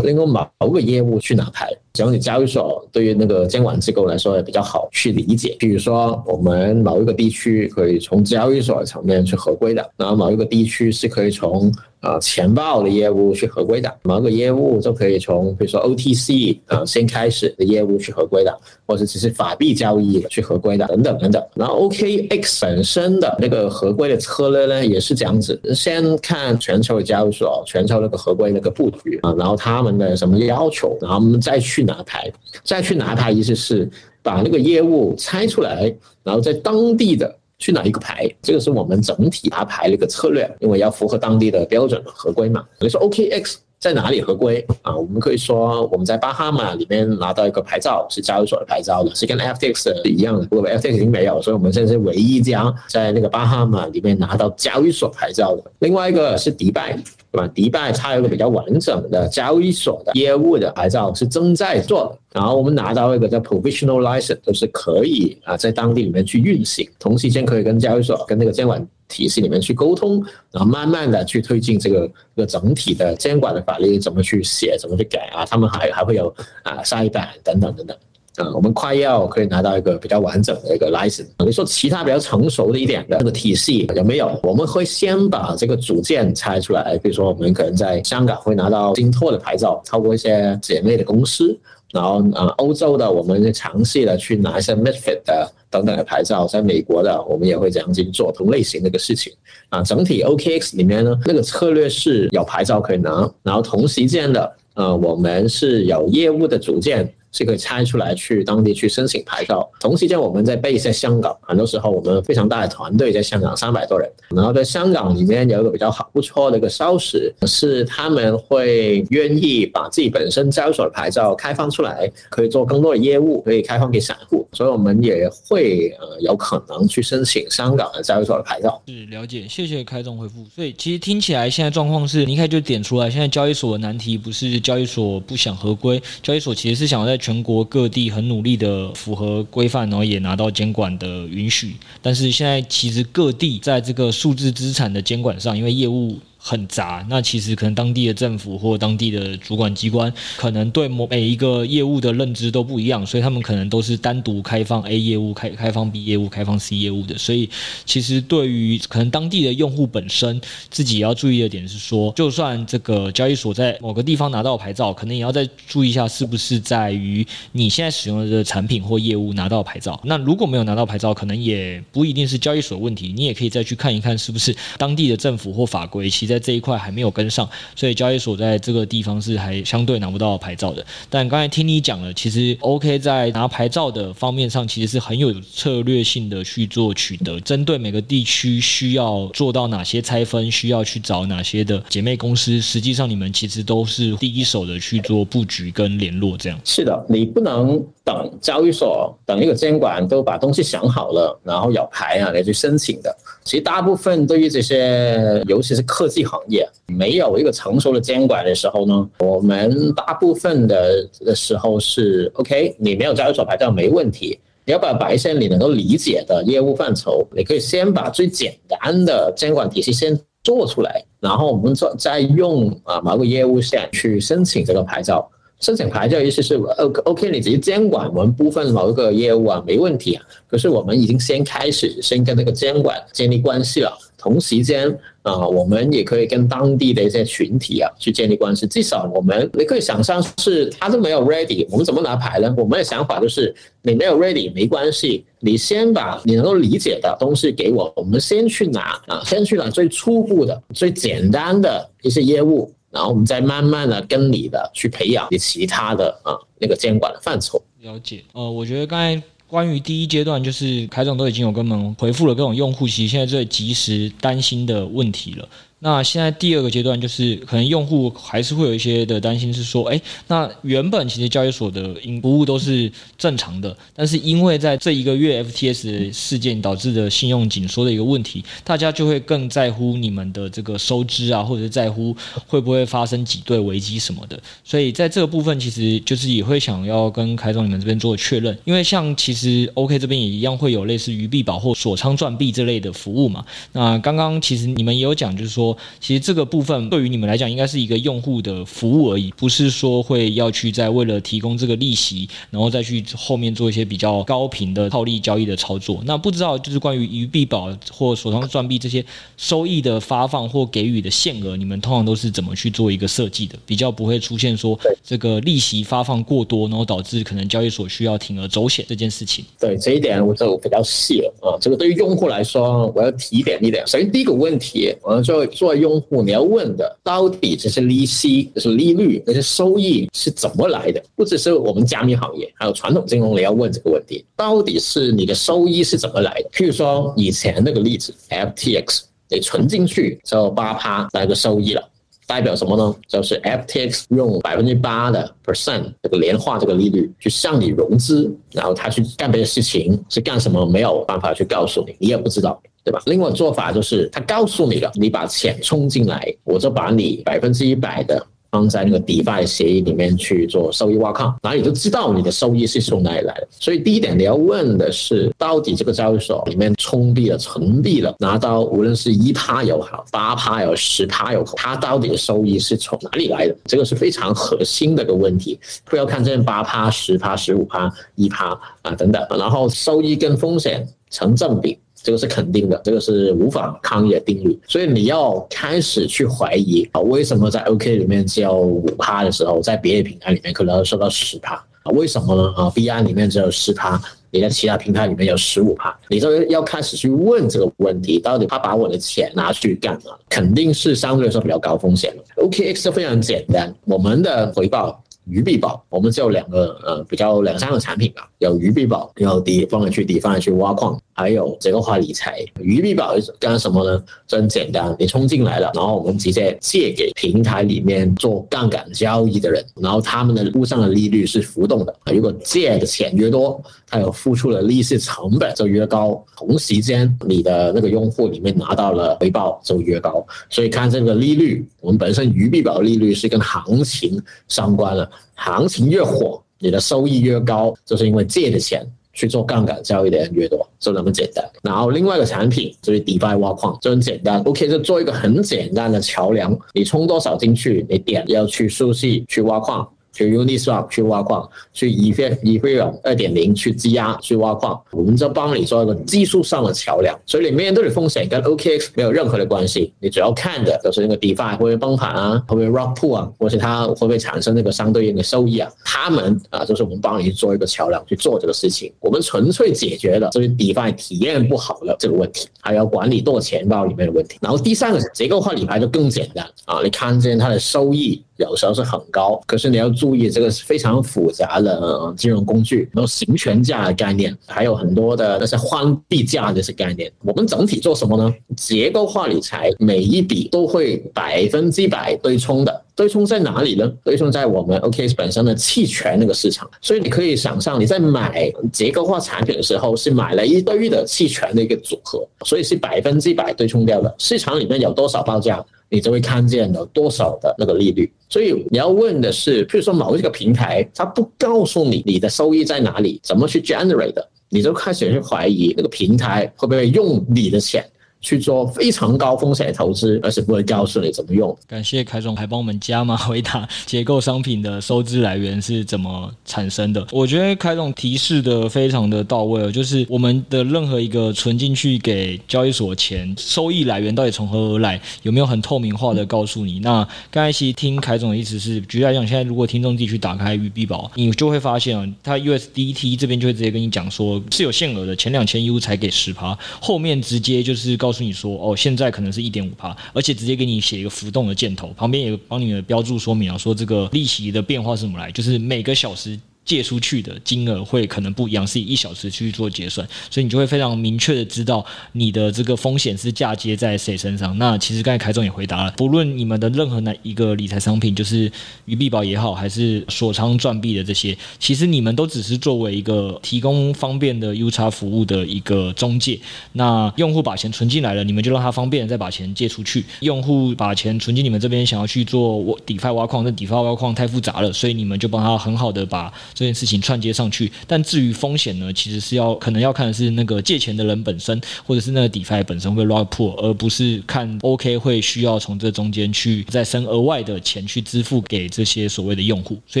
[0.00, 5.56] 能够某个业务去拿牌，只要你交易所对于那个监管机构来说也比较好去理解。
[5.58, 11.72] 比如说，我们某一个地区可以从交易所层面去合规的，然后某一个地区是可以从。
[12.02, 18.52] 啊，钱包的业务去合规的，某个业务就可以从比如说 OTC 啊先开始的业务去合规的，
[18.86, 21.42] 或者只是法币交易去合规的，等等等等。
[21.54, 32.28] 然后 OKX 本身的那个合规的策略呢，也是这样子，先看全球的交易所，全球那个合规那个布局啊，然后他们的什么要求，然后我们再去拿牌，
[32.64, 33.88] 再去拿牌意思是
[34.24, 37.32] 把那个业务拆出来，然后在当地的。
[37.62, 38.28] 去哪一个牌？
[38.42, 42.66] 这个是我们整体拿牌的一个策略，因为要符合当地的标准合规嘛。
[42.80, 44.96] 你说 OKX 在哪里合规啊？
[44.96, 50.46] 我们可以说我们在巴哈马里面拿到一个牌照，是交易所的牌照的，是跟 FTX 是一样的。
[50.46, 55.64] 不过 FTX 已经没有，所以我们现在是唯一一家在那个巴哈马里面拿到交易所牌照的。
[55.80, 56.96] 另外一个是迪拜。
[57.32, 57.48] 对吧？
[57.54, 77.96] 迪拜它有一个比较完整的交易所的业务的牌照是正在做的，然后我们拿到一个叫 provisional license，就是可以啊在当地里面去运行，同时间可以跟交易所跟那个监管体系里面去沟通，然后慢慢的去推进这个这个整体的监管的法律怎么去写，怎么去改啊，他们还还会有啊下一版等等等等。
[78.36, 81.26] 啊，我们快要可以拿到一个比较完整的一个 license。
[81.44, 84.40] 你说其他比较成熟的一点的那个体系有没有？
[84.42, 91.54] 我们会先把这个组件拆出来，比如说我们可能在香港会拿到金拓的牌照，透过一些姐妹的公司，
[91.92, 99.32] 然后啊，欧洲的我们尝试的去拿一些 MiFID 的等等的牌照，在美国的我们也会这样去做同类型的一个事情。
[99.70, 107.12] 啊，整体 OKX 里面呢，那个策略是有牌照可以拿，然后同时间的，呃，我们是有业务的组件。
[107.34, 109.66] 是可以拆出来去当地去申请牌照。
[109.80, 114.06] 同时间，我们在 base 在香港，很多时候我们非常大的团队在香港，三百多人。
[114.36, 124.41] 然后在香港里面有一个比较好不错的一个消息，是他们会愿意把自己本身交易所的牌照开放出来，可以做更多的业务，可以开放给散户。
[124.52, 128.80] 所以我们也会呃有可能去申请香港的交易所的牌照。
[128.86, 130.44] 是了解，谢谢开总回复。
[130.54, 141.76] 所以其实听起来现在状况是，你一开就点出来，现在交易所的难题不是交易所不想合规，交易所其实是想在全国各地很努力的符合规范，然后也拿到监管的允许。
[142.02, 146.18] 但是现在其实各地在这个数字资产的监管上，因为业务。
[146.44, 157.16] 很杂，那其实可能当地的政府或当地的主管机关，可能对某每一个业务的认知都不一样，所以他们可能都是单独开放 A 业务、开开放 B 业务、开放 C 业务的。
[157.16, 157.48] 所以
[157.86, 170.00] 其实对于可能当地的用户本身，自己也要注意的点是说，就算这个交易所在某个地方拿到牌照，可能也要再注意一下，是不是在于你现在使用的产品或业务拿到牌照。
[170.02, 176.31] 那如果没有拿到牌照，可能也不一定是交易所问题，你也可以再去看一看，是不是当地的政府或法规其实。
[176.32, 180.84] 在这一块还没有跟上，所以交易所在这个地方是还相对拿不到牌照的。
[181.10, 196.36] 但刚才听你讲了，其实 OK 在拿牌照的方面上，其实是很有策略性的去做取得，针对每个地区需要做到哪些拆分，需要去找哪些的姐妹公司，实际上你们其实都是第一手的去做布局跟联络。
[196.38, 203.16] 这样是的，你不能等交易所等一个监管都把东西想好了，然后有牌啊，来去申请的。
[203.44, 225.30] 其实大部分对于这些，尤其是科技行业，没有一个成熟的监管的时候呢，我们大部分的的时候是 OK，你没有交易所牌照没问题，你要把把一些你能够理解的业务范畴，你可以先把最简单的监管体系先做出来，然后我们再再用啊某个业务线去申请这个牌照。
[225.62, 226.56] 申请牌照意思是
[227.04, 230.22] OK，你直接监管我们部分某一个业务啊，没问题啊。
[230.48, 238.66] 可是我们已经先开始先跟那个监管建立关系了，同时间啊，我们也可以跟当地的一些群体啊去建立关系。
[238.66, 242.52] 至少我们你可以想象是他都没有 ready，我们怎么拿牌呢？
[242.58, 252.68] 我们的想法就是你没有 ready 没关系，你先把你能够理解的东西给我，我们先去拿啊，先去拿最初步的、最简单的一些业务。
[252.92, 257.60] 然后我们再慢慢的跟你的去培养你其他的啊那个监管的范畴。
[257.80, 265.48] 了解，呃，我觉得刚才关于第一阶段，就是凯总都已经有跟我们回复了各种用户其实现在最及时担心的问题了。
[265.84, 271.92] 那现在第二个阶段就是，可能用户还是会有一些的担心，是说，哎，那原本其实交易所的
[272.22, 282.16] 服务都是正常的，但是因为在这一个月 FTS 事件导致的信用紧缩的一个问题，大家就会更在乎你们的这个收支啊，或者在乎
[282.46, 284.40] 会不会发生挤兑危机什么的。
[284.62, 293.44] 所以在这个部分，其实就是也会想要跟凯总你们这边做确认，因为像其实 OK 这边也一样会有类似于币宝或锁仓赚币这类的服务嘛。
[293.72, 295.71] 那刚刚其实你们也有讲，就是说。
[296.00, 306.02] 其实这个部分对于你们来讲，应该是一个用户的服务而已，不是说会要去在为了提供这个利息，然后再去后面做一些比较高频的套利交易的操作。
[306.04, 309.04] 那不知道就是关于鱼币宝或手上赚币这些
[309.36, 313.58] 收益的发放或给予的限额，你们通常都是怎么去做一个设计的？
[313.66, 319.44] 比较不会出现说这个利息发放过多，然后导致可能交易所需要铤而走险这件事情。
[319.58, 321.58] 对这一点我就比较细了啊。
[321.60, 323.86] 这个对于用户来说，我要提点一点。
[323.86, 331.00] 首先第一个问题，我要做做用户你要问的，到底这些利息、这些利率、这些收益是怎么来的？
[331.14, 336.50] 不只是我们加密行业，还有传统金融，你要问这个问题：到底是你的收益是怎么来的？
[336.50, 341.88] 譬如说以前那个例子，FTX 你存进去就八趴那个收益了，
[342.26, 342.96] 代表什么呢？
[343.06, 350.66] 就是 FTX 用百分之八的 percent 这个年化这个利率去向你融资，然后他去干别的事情是干什么？
[350.66, 352.60] 没有办法去告诉你，你也不知道。
[352.84, 353.00] 对吧？
[353.06, 363.48] 另外做法就是，他告诉你了，你把钱充进来，我就把你百分之一百的放在那个 DeFi 协议里面去做收益挖矿，然后你就知道你的收益是从哪里来的。
[363.50, 373.56] 所以第一点你要问的是，到底这个交易所里面充币了、存币了，拿到无论是一趴有好、八趴有、十趴有，它到底的收益是从哪里来的？
[373.64, 375.58] 这个是非常核心的一个问题。
[375.86, 378.48] 不要看这八趴、十趴、十五趴、一趴
[378.82, 381.78] 啊等等，然后收益跟风险成正比。
[382.02, 384.58] 这个是肯定的，这个是无法抗议的定律。
[384.66, 391.92] 所以你要开始去怀疑啊，为什么在 OK 里面只有五趴的时候，在别的平台里面可能要收到十趴啊？
[391.92, 392.52] 为什么呢？
[392.56, 400.12] 啊，币安里面只有十趴，你在其他平台里面有十五趴，你就要开始去问这个问题：到底他把我的钱拿去干嘛？
[400.28, 402.42] 肯定是相对来说比较高风险的。
[402.42, 412.44] OKX 非常简单，我们的回报鱼币宝，我们只有两个呃比较两三个产品吧，有鱼币宝，有 D 放进去 D 放进去挖矿，还有结构化理财。
[412.60, 414.02] 鱼币宝干什么呢？
[414.26, 435.10] 就很简单，你充进来了，然后我们直接借给平台里面做杠杆交易的人，然后他们的路上的利率是浮动的，如果借的钱越多，他有付出的利息成本就越高，同时间你的那个用户里面拿到了回报就越高，所以看这个利率，我们本身鱼币宝利率是跟行情相关的。
[435.34, 441.44] 行情越火，你的收益越高，就是因为借的钱去做杠杆交易的人越多，就那么简单。
[441.62, 449.88] 然后另外一个产品就是迪拜挖矿，就很简单，OK，就做一个很简单的桥梁，你充多少进去，你点要去熟悉去挖矿。
[450.12, 457.18] 去 Uniswap 去挖矿，去 Ethereum 二点零去质押去挖矿，我们就帮你做一个技术上的桥梁。
[457.26, 459.92] 所以里面都是风险，跟 OKX 没有任何的关系。
[460.00, 465.70] 你主要看的就是那个 DeFi 会不会崩盘啊，会不会 Rug Pull 啊，或是它会不会产生那个相对应的收益啊？
[465.84, 468.92] 他们啊，就是我们帮你做一个桥梁去做这个事情。
[469.00, 474.36] 我们纯粹解决了就是 DeFi 体验不好的这个问题，还有管理多钱包里面的问题。
[474.40, 478.22] 然后第三个结构化理财就更简单啊，你看见它的收益。
[478.42, 487.10] 有时候是很高，可是你要注意，这个是非常复杂的金融工具，然后行权价的概念，还有很多的那些换币价的这些概念。
[487.22, 488.34] 我们整体做什么呢？
[488.56, 492.82] 结构化理财，每一笔都会百分之百对冲的。
[492.94, 493.90] 对冲在哪里呢？
[494.04, 496.70] 对冲在我们 OKS 本身的期权那个市场。
[496.82, 504.14] 所以你可以想象，你在买结构化产品的时候，是买了一堆的期权的一个组合，所以是百分之百对冲掉的。
[504.18, 505.64] 市场里面有多少报价？
[505.92, 517.84] 你就会看见有多少的那个利率，所以你要问的是，譬如说某一个平台，它不告诉你你的收益在哪里，怎么去 generate 的，你就开始去怀疑那个平台会不会用你的钱。
[518.22, 521.54] 去做非常高风险的投资，而是不会告诉你怎么用。
[521.66, 527.04] 感谢凯总还帮我们加码回答结构商品的收支来源是怎么产生的。
[527.10, 536.78] 我觉得凯总提示的非常的到位，就是我们的任何一个存进去给交易所钱，收益来源到底从何而来，有没有很透明化的告诉你？
[536.78, 548.11] 那刚才其实听凯总的意思是，举例来讲，现在如果听众自己去打开鱼币宝，你就会发现啊，它 USDT 这边就会直接跟你讲说是有限额的，前两千 U 才给十趴，后面直接就是告。
[548.12, 556.38] 告诉你说哦，现在可能是一点五趴，而且直接给你写一个浮动的箭头，旁边也帮你的标注说明啊，说这个利息的变化是怎么来，就是每个小时。
[556.64, 564.56] 借出去的金额会可能不一样，是以一小时去做结算，所以你就会非常明确的知道你的这个风险是嫁接在谁身上。
[564.58, 568.50] 那其实刚才凯总也回答了，不论你们的任何哪一个理财商品，就是
[568.84, 576.38] 鱼币宝也好，还是锁仓赚币的这些，其实你们都只是作为一个提供方便的 U 差服务的一个中介。
[576.74, 580.04] 那用户把钱存进来了，你们就让他方便再把钱借出去。
[580.20, 586.32] 用户把钱存进你们这边，想要去做 DeFi 挖矿，那 DeFi 挖矿太复杂了，所以你们就帮他很好的把。
[586.54, 599.78] 这件事情串接上去，但至于风险呢，其实是要可能要看的是那个借钱的人本身，或者是那个 DeFi 本身会 rug pull，而不是看 OK 会需要从这中间去再生额外的钱去支付给这些所谓的用户。
[599.86, 600.00] 所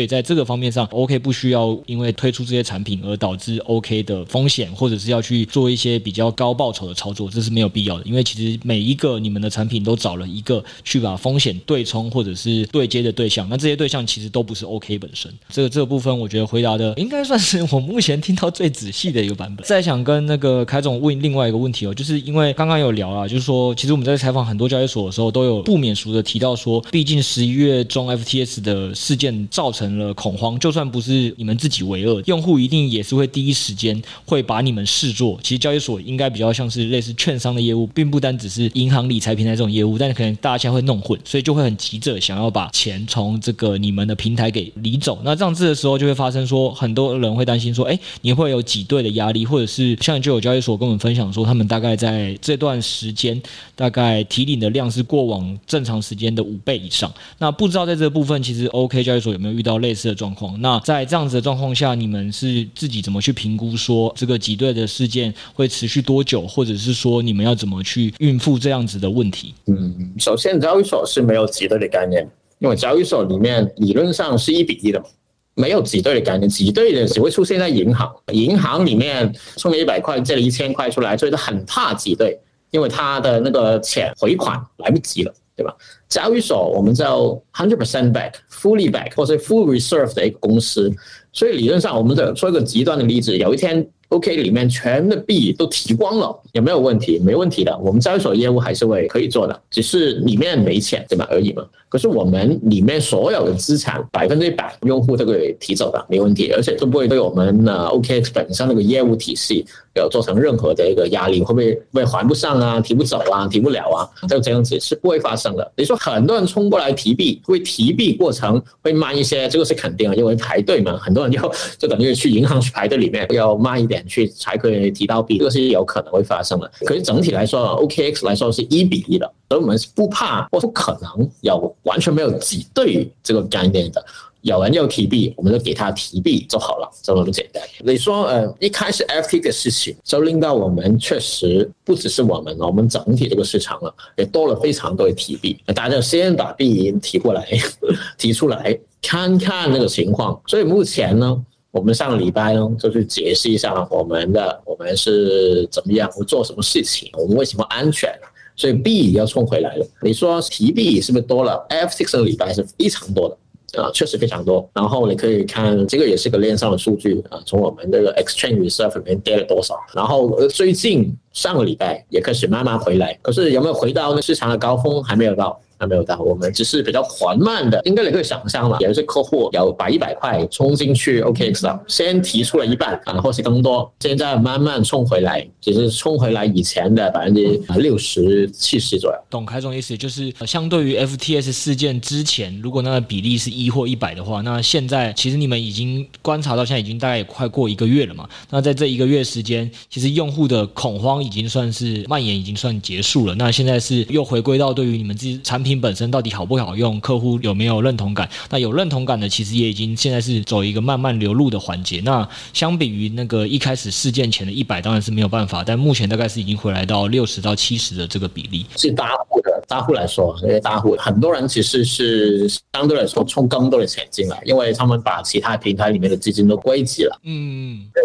[0.00, 8.04] 以在这个方面上，OK 不需要因为推出这些产品而导致 OK 的风险，或者是要去做一些比较高报酬的操作，这是没有必要的。
[8.04, 15.32] 因为其实每一个你们的产品都找了一个去把风险对冲或者是对接的对象，那这些对象其实都不是 OK 本身。
[15.48, 16.94] 这个这个部分，我觉得回答的。
[16.96, 19.66] 应该算是我目前听到最仔细的一个版本。
[19.66, 45.20] 再想跟那个凯总问另外一个问题哦，就是因为刚刚有聊啊，就是说，其实我们在采访很多交易所的时候，都有不免俗的提到说，毕竟十一月中 FTS 的事件造成了恐慌，就算不是你们自己为恶，用户一定也是会第一时间会把你们视作，其实交易所应该比较像是类似券商的业务，并不单只是银行理财平台这种业务，但是可能大家现在会弄混，所以就会很急着想要把钱从这个你们的平台给离走。
[45.22, 46.72] 那这样子的时候，就会发生说。
[46.72, 53.40] 很多人会担心说，哎，你会有挤兑的压力，或者是像就有交易所跟我们分享说，他们大概在这段时间，
[53.76, 57.12] 大概提领的量是过往正常时间的五倍以上。
[57.38, 60.60] 那不知道在这个部分，其实 OK 交易所有没有遇到类似的状况？
[60.60, 69.54] 那在这样子的状况下，你们是自己怎么去评估说这个挤兑的事件会持续多久，或者是说你们要怎么去应付这样子的问题？
[69.66, 75.06] 嗯，首先交易所是没有挤兑的概念，因为交易所里面理论上是一比一的嘛。
[75.54, 78.10] 没有挤兑的概念，挤兑的只会出现在银行。
[78.32, 82.38] 银行里面充了一百块，借了一千块出来，所以他很怕挤兑，
[82.70, 85.74] 因为他的那个钱回款来不及了，对吧？
[86.08, 90.90] 交易所我们叫 hundred percent back、fully back 或是 full reserve 的一个公司，
[91.32, 97.18] 所以理论上我们的说一个极端的例子，有一天 OK 里面全的币都提光了，有没有问题？
[97.18, 101.64] 没问题的，我们交易所业务还是会可以做的，只是里面没钱对吧而已嘛。
[101.88, 109.64] 可是我们里面所有的资产百分之一百用户都可以提走的，没问题，而且都不会对我们呃 OKX 本身那个业务体系
[109.94, 112.80] 有造成任何的一个压力，会不会会还不上啊？
[112.80, 113.46] 提不走啊？
[113.46, 114.08] 提不了啊？
[114.26, 115.70] 就这样子是不会发生的。
[115.76, 126.70] 你说很多人冲过来提币，会提币过程会慢一些，这个是肯定的，因为排队嘛，很多人要就等于去银行去排队里面要慢一点去才可以提到币，这个是有可能会发生的。
[126.84, 134.04] 可是整体来说，OKX 来说是一比一的，所以我们是不怕或不可能有完全没有挤兑这个概念的。
[134.42, 137.62] 有人要提币，我们就给他提币就好了，就这么简单。
[137.78, 145.56] 你说，呃，一开始 FT 的事情，就令到我们确实不只是我们了，我们整体这个市场了，也多了非常多的提币。
[145.72, 147.46] 大家先把币提过来，
[148.18, 150.40] 提出来看看那个情况。
[150.48, 151.40] 所以目前呢，
[151.72, 158.14] 我们上个礼拜呢，就去解释一下我们的我们是怎么样，我做什么事情，我们为什么安全，
[158.54, 159.86] 所以 B 要冲回来了。
[160.02, 163.36] 你说提 B 是不是多了？FT 这个礼拜是非常多的。
[163.80, 164.68] 啊，确实非常多。
[164.74, 169.74] 然后你可以看，这个也是个链上的数据啊，从我们这个 exchange reserve 里面跌了多少。
[169.94, 175.02] 然后最近上个礼拜也开始慢慢回来，可是有没有回到那市场的高峰？
[175.02, 175.58] 还没有到。
[175.78, 189.18] 还没有到，我们只是比较缓慢的，应该你可以想象嘛，有一些客户有把一百块冲进去，OKX 了，先提出了一半，然后是更多，现在慢慢冲回来，只是冲回来以前的百分之六十、七十左右。
[189.28, 198.28] 懂凯总意思，就是相对于 FTS 事件之前，如果那个比例是一或一百的话，那现在其实你们已经观察到，现在已经大概也快过一个月了嘛。
[198.50, 203.34] 那在这一个月时间，其实用户的恐慌已经算是蔓延，已经算结束了。
[203.34, 205.72] 那现在是又回归到对于你们自己产品。
[205.82, 207.00] 本身到底好不好用？
[207.00, 208.30] 客户有没有认同感？
[208.48, 212.00] 那有认同感的，其实也已经现在是走一个慢慢流入的环节。
[212.04, 215.64] 那相比于那个一开始事件前的一百，当然是没有办法。
[215.64, 218.64] 但目前大概是已经回来到六十到七十的这个比例。
[218.76, 227.20] 是大户的大户来说，那些大户很多人其实是相对来说充更多的钱进来，因为他们把其他平台里面的资金都归集了。
[227.24, 228.02] 嗯，对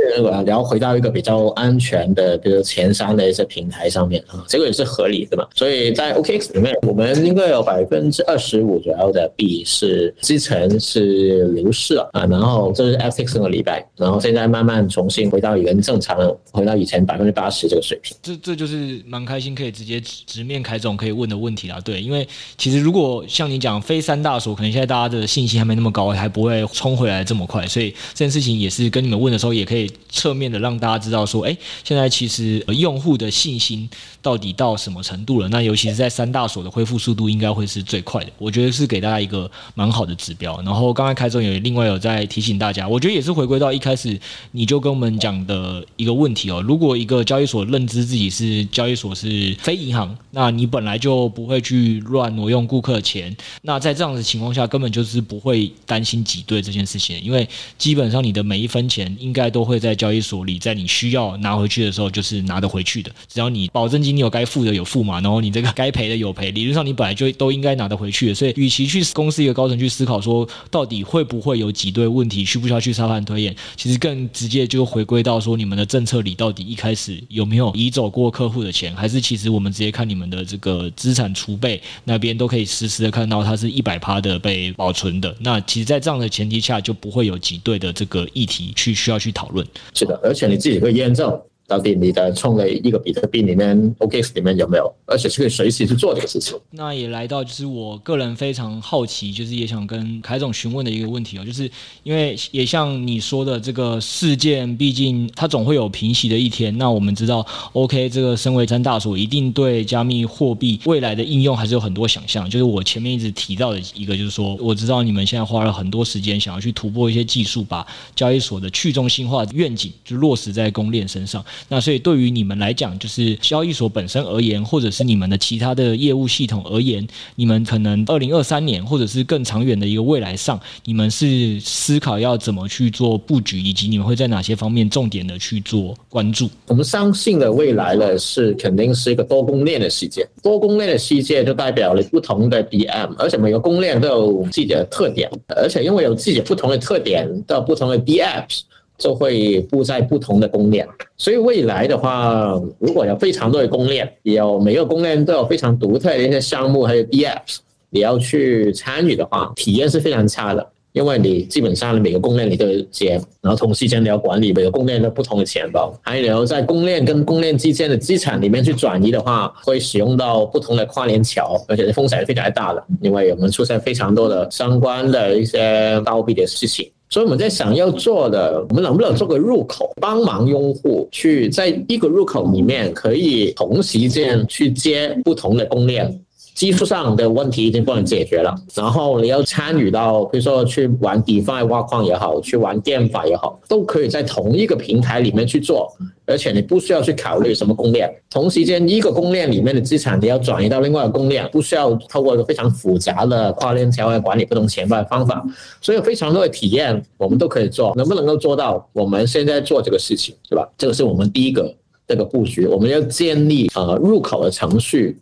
[0.47, 5.45] 然后回到一个比较安全的，比如前三的一些平台上面啊，这个也是合理的嘛。
[5.53, 7.67] 所以在 OKX 里面，我们应该有。
[7.67, 16.17] 百分之二十五左右的币是之前是流失了啊，然后这是 FTX 上个礼拜，然后现在慢慢重新回到原正常，
[16.53, 18.15] 回到以前百分之八十这个水平。
[18.21, 21.77] 这这就是蛮开心，可以直接直面凯总可以问的问题啦。
[21.83, 22.25] 对，因为
[22.57, 33.89] 其实如果像你讲非三大所，可能现在大家的信心还没那么高，还不会冲回来这么快，所以这件事情也是跟你们问的时候，也可以侧面的让大家知道说，哎，现在其实用户的信心
[34.21, 35.49] 到底到什么程度了？
[35.49, 37.47] 那尤其是在三大所的恢复速度应该。
[37.57, 40.61] 会是最快的，我觉得是给大家一个蛮好的指标。
[40.61, 44.19] 然后刚才凯总也另外有在提醒大家，我觉得也是回归到一开始
[44.51, 46.61] 你就跟我们讲的一个问题哦。
[46.61, 53.35] 如果一个交易所认知自己是交易所是非银行，那你本来就不会去乱挪用顾客的钱。
[53.63, 63.11] 那在这样的情况下，根本就是不会担心挤兑这件事情，因为基本上你的每一分钱应该都会在交易所里，在你需要拿回去的时候就是拿得回去的。
[63.31, 67.27] 只要你保证金你有该付的有付嘛，然后你这个该赔的有赔， 理论上你本来就。
[67.33, 85.35] 都应该拿得回去的，所以与其去公司一个高层去思考说到底会不会有挤兑问题，需不需要去沙盘推演，其实更直接就回归到说你们的政策里到底一开始有没有移走过客户的钱，还是其实我们直接看你们的这个资产储备那边都可以实时的看到它是一百趴的被保存的。
[85.41, 89.67] 那其实，在这样的前提下，就不会有挤兑的这个议题去需要去讨论。
[89.93, 91.38] 是的，而且你自己会验证。
[91.68, 94.91] 到底你的充了一个比特币里面，OKX 里面有没有？
[95.05, 96.57] 而且是可以随时去做这个事情。
[96.72, 101.70] 那也来到就是我个人非常好奇，就是也想跟凯总询问的一个问题哦，就是
[102.03, 106.76] 因为也像你说的这个事件，毕竟它总会有平息的一天。
[106.78, 112.49] 那我们知道，OK，这个身为詹大所，一定对加密货币未来的应用还是有很多想象。
[112.49, 121.43] 就是我前面一直提到的一个，就是说我知道你们现在花了很多时间，想要去突破一些技术，把交易所的去中心化愿景就落实在公链身上。
[121.67, 127.05] 那所以对于你们来讲，就是交易所本身而言，或者是你们的其他的业务系统而言，
[127.35, 136.49] 你们可能二零二三年或者是更长远的一个未来上，你们是思考要怎么去做布局，以及你们会在哪些方面重点的去做关注？
[136.67, 140.27] 我们相信的未来呢，是肯定是一个多公链的世界。
[140.41, 148.61] 多公链的世界就代表了不同的 BM，而且每个公链都有自己的特点，而且因为有自己不同的特点，都有不同的 D Apps。
[148.97, 150.87] 就会布在不同的公链，
[151.17, 157.57] 所以未来的话，如果有非常多的公链，有每个公链都有非常独特的一些项目，还有 DApps，
[157.89, 160.67] 你要去参与的话，体验是非常差的。
[160.93, 176.89] 因为你基本上每个公链你都有钱，然后同时间你要管理每个公链的不同的钱包，还有在公链跟公链之间的资产里面去转移的话，会使用到不同的跨链桥，而且风险是非常大的，因为我们出现非常多的相关的一些倒闭的事情。
[177.09, 186.19] 所以我们在想要做的，我们能不能做个入口，帮忙用户去在一个入口里面可以同时间去接不同的公链。
[186.57, 195.87] 技术上的问题已经不能解决了，然后你要参与到，比如说去玩 DeFi 挖矿也好，去玩 GameFi 也好，都可以在同一个平台里面去做，
[196.25, 198.11] 而且你不需要去考虑什么公链。
[198.27, 205.45] 同时间，一个公链里面的资产你要转移到另外一个公链，不需要透过一个非常复杂的跨链桥来管理不同钱包的方法，
[205.79, 208.83] 所以非常多的体验我们都可以做，能不能够做到？
[208.93, 210.67] 我们现在做这个事情是吧？
[210.75, 211.71] 这个是我们第一个
[212.07, 215.15] 这个布局，我们要建立呃入口的程序。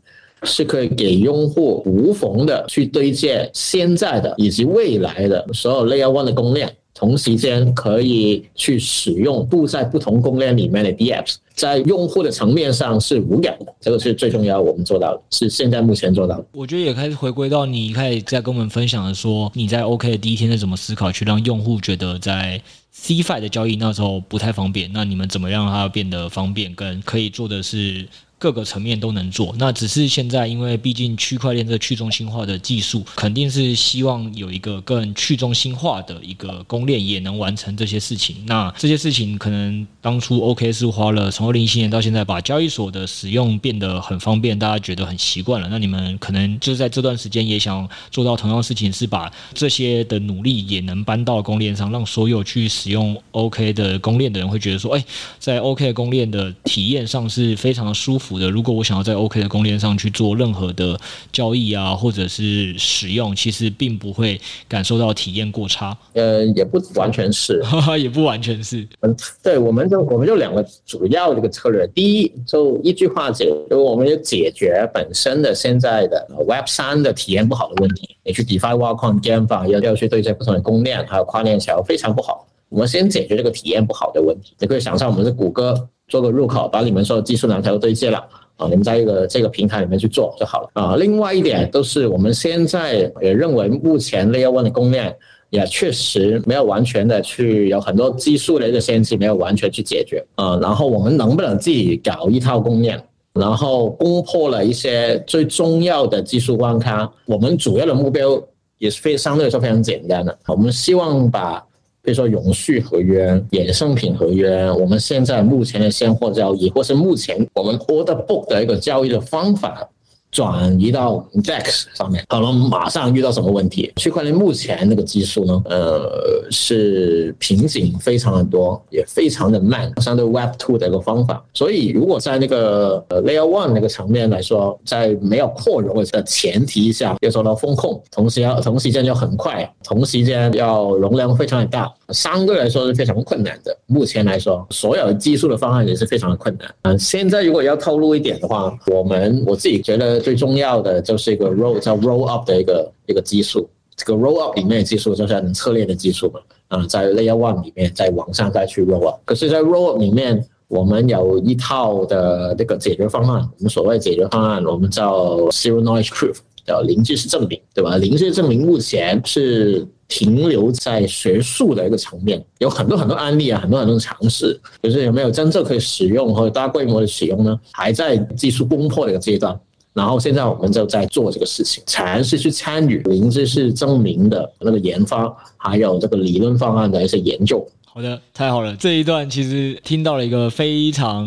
[0.45, 16.45] 是可以给用户无缝的去对接现在的以及未来的所有 Layer One 的公链，同时间可以去使用布在不同公链里面的 DApps，在用户的层面上是无感的，这个是最重要我们做到的，是现在目前做到的。
[16.53, 22.61] 我觉得也开始回归到你一开始在跟我们分享的说，你在 OK 的第一天是怎么思考去让用户觉得在
[22.95, 28.07] CFI 的交易那时候不太方便，那你们怎么让它变得方便，跟可以做的是？
[28.45, 38.35] 各个层面都能做，那只是现在，因为毕竟区块链这个去中心化的技术，肯定是希望有一个更去中心化的一个公链也能完成这些事情。
[38.45, 45.67] 那这些事情可能当初 OK 是花了从二零一七年到现在，把交易所的使用变得很方便，大家觉得很习惯了。
[45.71, 55.03] 那你们可能就是在这段时间也想做到同样的事情，是把这些的努力也能搬到公链上，让所有去使用 OK 的公链的人会觉得说，哎，
[55.39, 58.34] 在 OK 公链的体验上是非常的舒服。
[58.39, 60.99] 的，如果我想要在 OK 的公链上去做任何的
[61.31, 65.97] 交易啊，或者是使用，其实并不会感受到体验过差。
[66.13, 67.61] 呃，也不完全是，
[67.99, 68.87] 也不完全是。
[69.01, 71.87] 嗯，对，我们就我们就两个主要这个策略。
[71.93, 78.15] 第一，就一句话解，就我们就解决本身的现在的 Web 三的体验不好的问题。
[78.23, 82.47] 你去 DeFi 挖矿、GameFi 要要去对接不同的公链，还有跨链桥，非常不好。
[82.69, 84.53] 我们先解决这个体验不好的问题。
[84.59, 85.87] 你可以想象，我们是谷歌。
[86.07, 88.23] 做个入口，把你们所有技术两条对接了
[88.57, 90.95] 啊，你们在一个这个平台里面去做就好了啊。
[90.95, 95.15] 另外一点都是我们现在也认为，目前 Layer One 的供应链
[95.49, 100.57] 也确实没有完全的去有很多技术的一个限制，没有完全去解决啊。
[100.61, 103.03] 然后我们能不能自己搞一套供应链，
[103.33, 107.11] 然后攻破了一些最重要的技术关卡？
[107.25, 108.41] 我们主要的目标
[108.77, 111.65] 也是非相对来说非常简单的，我们希望把。
[112.05, 119.89] 比如说永续合约、衍生品合约，我们现在目前的现货交易，或是目前我们 order book 的一个交易的方法。
[120.35, 123.89] 转移到 DEX 上面，可能马上遇到什么问题？
[123.95, 125.61] 区块链目前那个技术呢？
[125.63, 131.41] 呃，是瓶颈非常的多，也非常的慢，相对 Web Two 的一个方法。
[131.53, 143.73] 所以，如果在那个呃 Layer One 那个层面来说，在没有扩容的前提下，要做到风控，同时要同时间要很快，同时间要容量非常的大，相对来说是非常困难的。
[143.85, 146.69] 目前来说，所有技术的方案也是非常的困难。
[146.81, 150.24] 嗯，现在如果要透露一点的话，我们我自己觉得。
[150.25, 159.99] 最重要的就是一个 roll 叫 roll up 的一个一个技术，这个 roll up 里面的技术就是能侧链的技术嘛，啊，在 layer one 里面再往上再去 roll up，可是，在 roll up
[159.99, 167.97] 里面，我们有一套的那个解决方案，我们所谓解决方案，我们叫 zero knowledge proof，叫零知识证明，对吧？
[167.97, 169.87] 零知识证明目前是。
[170.07, 177.59] 停留在学术的一个层面，有很多很多案例啊，很多很多的尝试，就是有没有真正可以使用或者大规模的使用呢？
[177.71, 179.59] 还在技术攻破的一个阶段。
[179.95, 187.65] 然后现在我们就在做这个事情，尝试去参与灵芝是证明的那个研发，还有这个理论方案的一些研究。
[187.97, 188.75] 好的，太好了！
[188.75, 191.25] 这一段其实听到了一个非常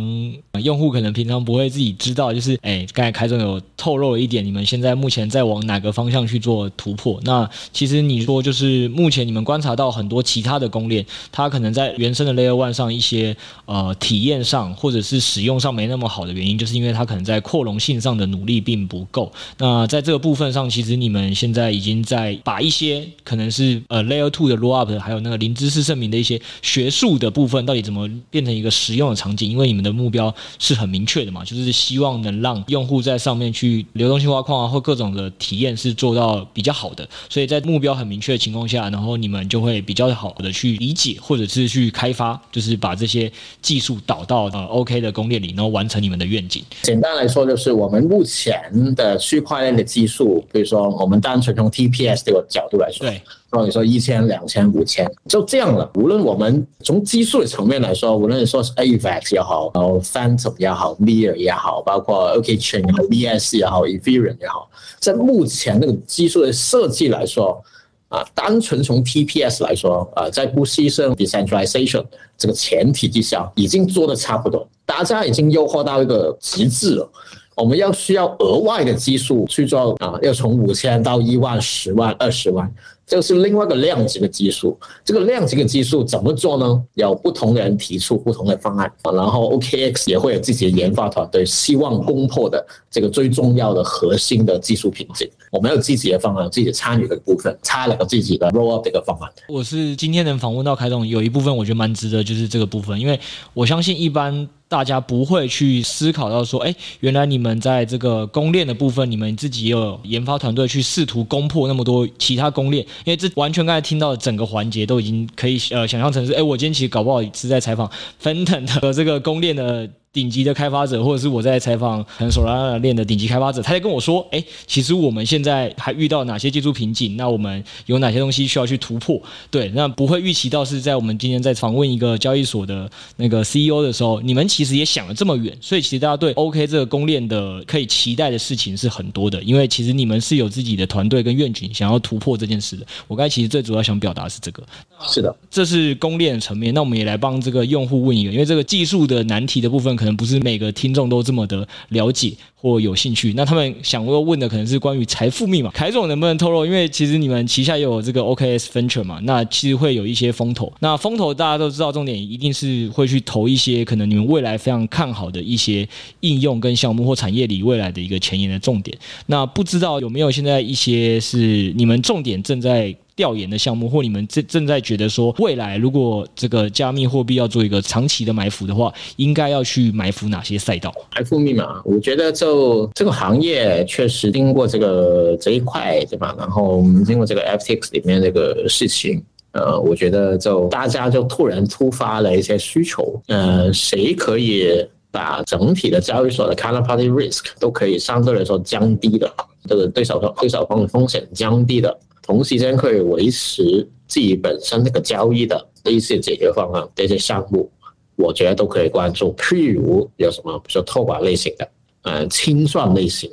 [0.62, 7.18] 用户可能平常不会自己知道，就是哎，刚才凯总有透露了一点，你们现在目前在往哪个方向去做突破？
[7.24, 19.32] 那其实你说就是目前你们观察到很多其他的公链，它可能在原生的 Layer One 上一些呃体验上或者是使用上没那么好的原因，就是因为它可能在扩容性上的努力并不够。
[19.56, 26.38] 那在这个部分上，其实你们现在已经在把一些可能是呃 Layer Two 的 Roll Up 还有那个零知识证明的一些。
[26.62, 29.50] 学术的部分到底怎么变成一个实用的场景？
[29.50, 37.08] 因为你们的目标是很明确的嘛，就是希望能让用户在上面去流动性挖矿啊，或各种的体验是做到比较好的。
[37.28, 43.30] 所以在目标很明确的情况下，然后你们就会比较好的去理解，或者是去开发，就是把这些
[43.60, 46.62] 技术导到呃 OK 的公链里，然后完成你们的愿景。
[46.82, 48.62] 简单来说，就是我们目前
[48.94, 53.20] 的区块链的技术，比如说我们单纯从 TPS 这个角度来说，对。
[53.50, 55.90] 或者说一千、两千、五千，就这样了。
[55.94, 64.68] 无论我们从技术的层面来说，无论说是 AVAX 也好，然后 Phantom 也好，Near 也好，包括 OKChain 也好，BSC 也好，Ethereum 也好，
[64.98, 67.62] 在目前那个技术的设计来说，
[68.08, 72.04] 啊，单纯从 TPS 来说，啊，在不牺牲 decentralization
[72.36, 77.10] 这个前提之下，已经做得差不多，大家已经优化到一个极致了。
[77.56, 82.72] 我们要需要额外的技术去做啊，要从五千到一万、十万、二十万，
[83.08, 84.78] 这个是另外一个量级的技术。
[85.02, 86.84] 这个量级的技术怎么做呢？
[86.94, 95.26] 有不同的人提出不同的方案，然后 OKX 也会有自己的研发团队，希望攻破的这个最重要的核心的技术瓶颈。
[95.50, 99.32] 我们有自己的方案，自己的参与的部分，插了个自己的 roll up 的一个方案。
[99.48, 103.18] 我是今天能访问到开动，有一部分我觉得蛮值得，就是这个部分，因为
[103.54, 104.48] 我相信一般。
[104.68, 119.88] 大家不会去思考到说，哎，原来你们在这个攻链的部分，你们自己也有研发团队去试图攻破那么多其他攻链，因为这完全刚才听到的整个环节都已经可以呃想象成是，哎，我今天其实搞不好是在采访芬腾的这个攻链的。
[120.10, 127.16] 顶级的开发者，或者是我在采访很 Solana 链的顶级开发者，他在跟我说：“哎，其实我们现在还遇到哪些技术瓶颈？
[127.16, 129.20] 那我们有哪些东西需要去突破？
[129.50, 135.56] 对，那不会预期到是在我们今天在访问一个交易所的那个 CEO 的时候，你们其实也想了这么远。
[135.60, 142.86] 所以其实大家对 OK 这个公链的可以期待的事情是很多的，因为其实你们是有自己的团队跟愿景，想要突破这件事的。
[143.06, 144.62] 我刚才其实最主要想表达的是这个，
[145.06, 146.72] 是的，这是公链层面。
[146.72, 155.70] 那我们也来帮这个用户问一个，因为这个技术的难题的部分。”可能不是每个听众都这么的了解或有兴趣，那他们想要问的可能是关于财富密码。
[155.72, 156.64] 凯总能不能透露？
[156.64, 160.72] 因为其实你们旗下也有这个 OKS Venture 嘛，那其实会有一些风投。
[160.80, 165.88] 那风投大家都知道，重点一定是会去投一些可能你们未来非常看好的一些
[166.20, 168.96] 应用跟项目或产业里未来的一个前沿的重点。
[169.26, 180.94] 那不知道有没有现在一些是你们重点正在调研的项目，或你们正正在觉得说，未来如果这个加密货币要做一个长期的埋伏的话，应该要去埋伏哪些赛道？
[181.16, 186.32] 埋伏密码，我觉得就这个行业确实经过这个这一块，对吧？
[186.38, 199.28] 然后我们经过这个 FTX 里面这个事情，呃，我觉得就大家就突然突发了一些需求，呃，谁可以把整体的交易所的 counterparty risk 都可以相对来说降低的，
[199.66, 201.98] 这个对手方对手方的风险降低的。
[202.28, 207.70] 同时间可以维持自己本身那个交易的一些解决方案，这些项目，
[208.16, 209.34] 我觉得都可以关注。
[209.38, 211.66] 譬如有什么，比如说托管类型的，
[212.02, 213.30] 呃，清算类型，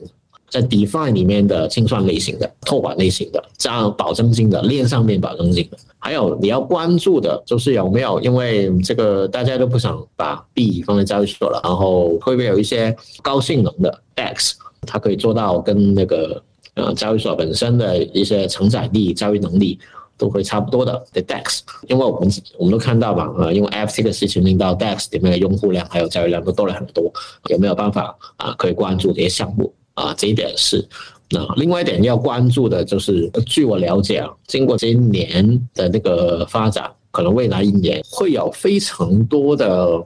[0.49, 14.55] 在 DeFi 里面的清算类型的，托管类型的，这样保证金的链上面保证金的，还有你要关注的就是有没有，因为这个大家都不想把币放在交易所了，然后会不会有一些高性能的 X，
[14.87, 16.41] 它可以做到跟那个。
[16.75, 19.79] 呃，交易所本身的一些承载力、交易能力
[20.17, 21.05] 都会差不多的。
[21.13, 27.09] 的 DEX，因为我们我们都看到嘛，呃，因为 FT 的事情令到 DEX 里面的用户量还有交易量都多了很多，
[27.47, 28.53] 有没有办法啊？
[28.57, 30.13] 可以关注这些项目啊？
[30.17, 30.85] 这一点是。
[31.29, 40.05] 那另外一点要关注的就是，据我了解啊，经过这一年的那个发展，可能未来一年会有非常多的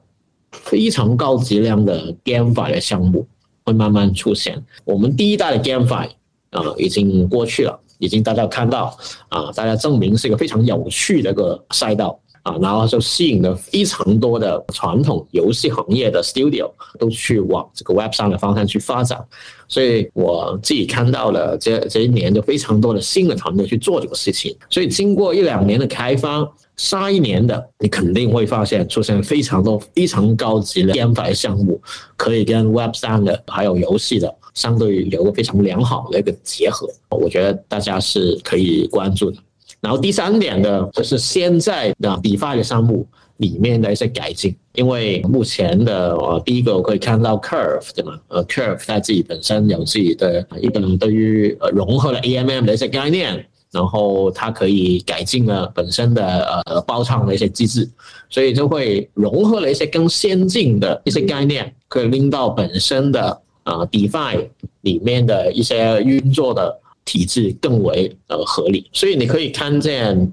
[0.51, 3.28] 非常高质量的 GameFi 的项目
[3.65, 4.63] 会慢慢出现。
[4.86, 6.09] 我们第一代的 GameFi。
[6.52, 8.97] 啊，已经过去了，已经大家看到
[9.30, 19.24] 啊，大家证明是一个非常有趣的一个赛道啊，然后就吸引了非常多的传统游戏行业的 studio 都去往这个 Web 三的方向去发展，
[19.68, 31.82] 所以我自己看到了这这一年就非常多的新的团队去做这个事情，所以经过一两年的开发，下一年的你肯定会发现出现非常多非常高级的端游项目，
[32.16, 34.34] 可以跟 Web 三的还有游戏的。
[34.56, 39.38] 相对于有个非常良好的一个结合，我觉得大家是可以关注的。
[39.82, 43.08] 然后第三点呢，就是现在的 DeFi 的项目
[43.38, 48.20] 里面的一些改进，因为目前的呃第一个我可以看到 Curve 对吗？
[48.28, 57.90] 呃，Curve 它自己本身有自己的一个对于呃融合了 AMM 的一些概念，然后它可以改进了本身的呃包仓的一些机制，
[58.30, 63.42] 所以就会融合了一些更先进的一些概念，可以拎到本身的。
[63.64, 64.48] 啊，DeFi
[64.82, 66.76] 里面的一些运作的
[67.10, 70.32] 体制更为呃合理，所以你可以看见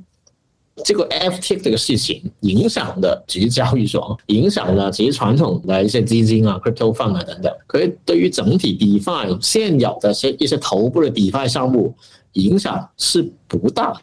[0.85, 7.51] 这个 FT 这个事情影响的只是交易所，影响了其实传统的一些基金啊、Crypto Fund 啊等等。
[7.67, 11.95] 可是对于整体 DeFi 现有的些一些头部的 DeFi 项目
[12.35, 14.01] 影响是不大的，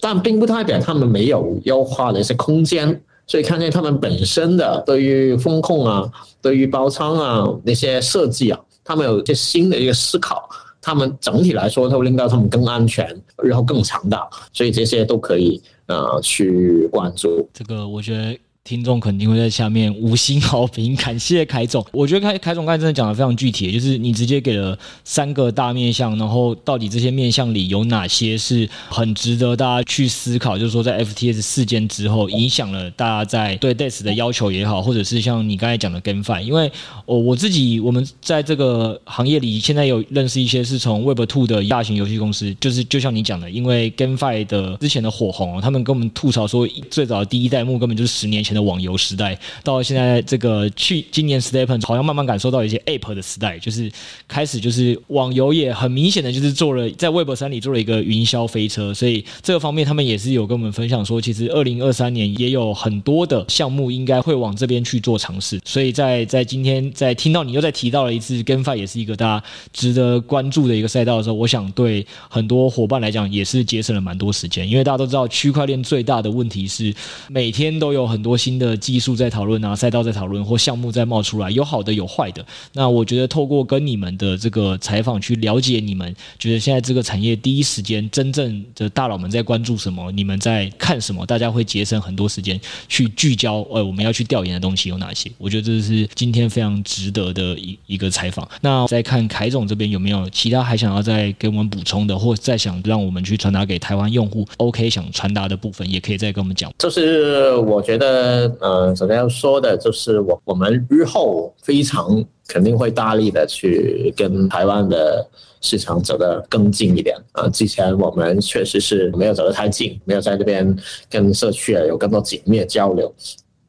[0.00, 3.00] 但并不代表他们没有优化的一些空间。
[3.28, 6.10] 所以看见他们本身的对于风控啊、
[6.42, 8.58] 对于包仓啊那些设计啊。
[8.82, 10.48] 他们有一些新的一个思考，
[10.88, 13.06] 他们整体来说都会令到他们更安全，
[13.42, 17.46] 然后更强大，所以这些都可以呃去关注。
[17.52, 18.38] 这个我觉得。
[18.68, 21.82] 听众肯定会在下面五星好评，感谢凯总。
[21.90, 30.58] 我觉得凯凯总刚才真的讲的非常具体，就是你直接给了三个大面向，然后到底这些面向里有哪些是很值得大家去思考？
[30.58, 36.70] 就是说，在 FTS 事件之后，影响了大家在对 DEX 的要求也好，或者是像你刚才讲的 GameFi，因为
[37.06, 48.68] 我我自己我们在这个行业里现在有认识一些是从 Web Two 的大型游戏公司，就是就像你讲的，因为 GameFi 的之前的火红，他们跟我们吐槽说，最早的第一代目根本就是十年前的。
[48.68, 53.90] 网游时代到现在这个去今年 STEPN 好像慢慢感受到一些 App 的时代，就是
[54.26, 65.60] 开始就是网游也很明显的就是做了在 Web 三里做了一个云霄飞车，所以这个方面他们也是有跟我们分享说，其实二零二三年也有很多的项目应该会往这边去做尝试。
[65.64, 76.94] 所以在在今天在听到你又再提到了一次 GameFi 也是一个大家值得关注的一个赛道的时候，我想对很多伙伴来讲也是节省了蛮多时间，因为大家都知道区块链最大的问题是
[77.28, 82.42] 每天都有很多新新的技术在讨论啊，赛道在讨论，或项目在冒出来，有好的有坏的。
[82.72, 93.56] 那我觉得透过跟你们的这个采访去了解你们，觉得现在这个产业第一时间真正的大佬们在关注什么，你们在看什么，大家会节省很多时间去聚焦。
[93.70, 95.30] 呃，我们要去调研的东西有哪些？
[95.36, 98.48] 我觉得这是今天非常值得的一一个采访。
[98.62, 106.72] 那再看凯总这边有没有其他还想要再给我们补充的，或再想让我们去传达给台湾用户？OK，想传达的部分也可以再跟我们讲。
[106.78, 108.88] 就是我觉得，呃。
[108.88, 115.26] 嗯，首先要说的就是我我们日后非常肯定会大力的去跟台湾的
[115.60, 117.48] 市场走得更近一点啊。
[117.48, 120.76] 之前我们确实是没有走得太近，没有在这边
[121.10, 123.12] 跟社区啊有更多紧密的交流。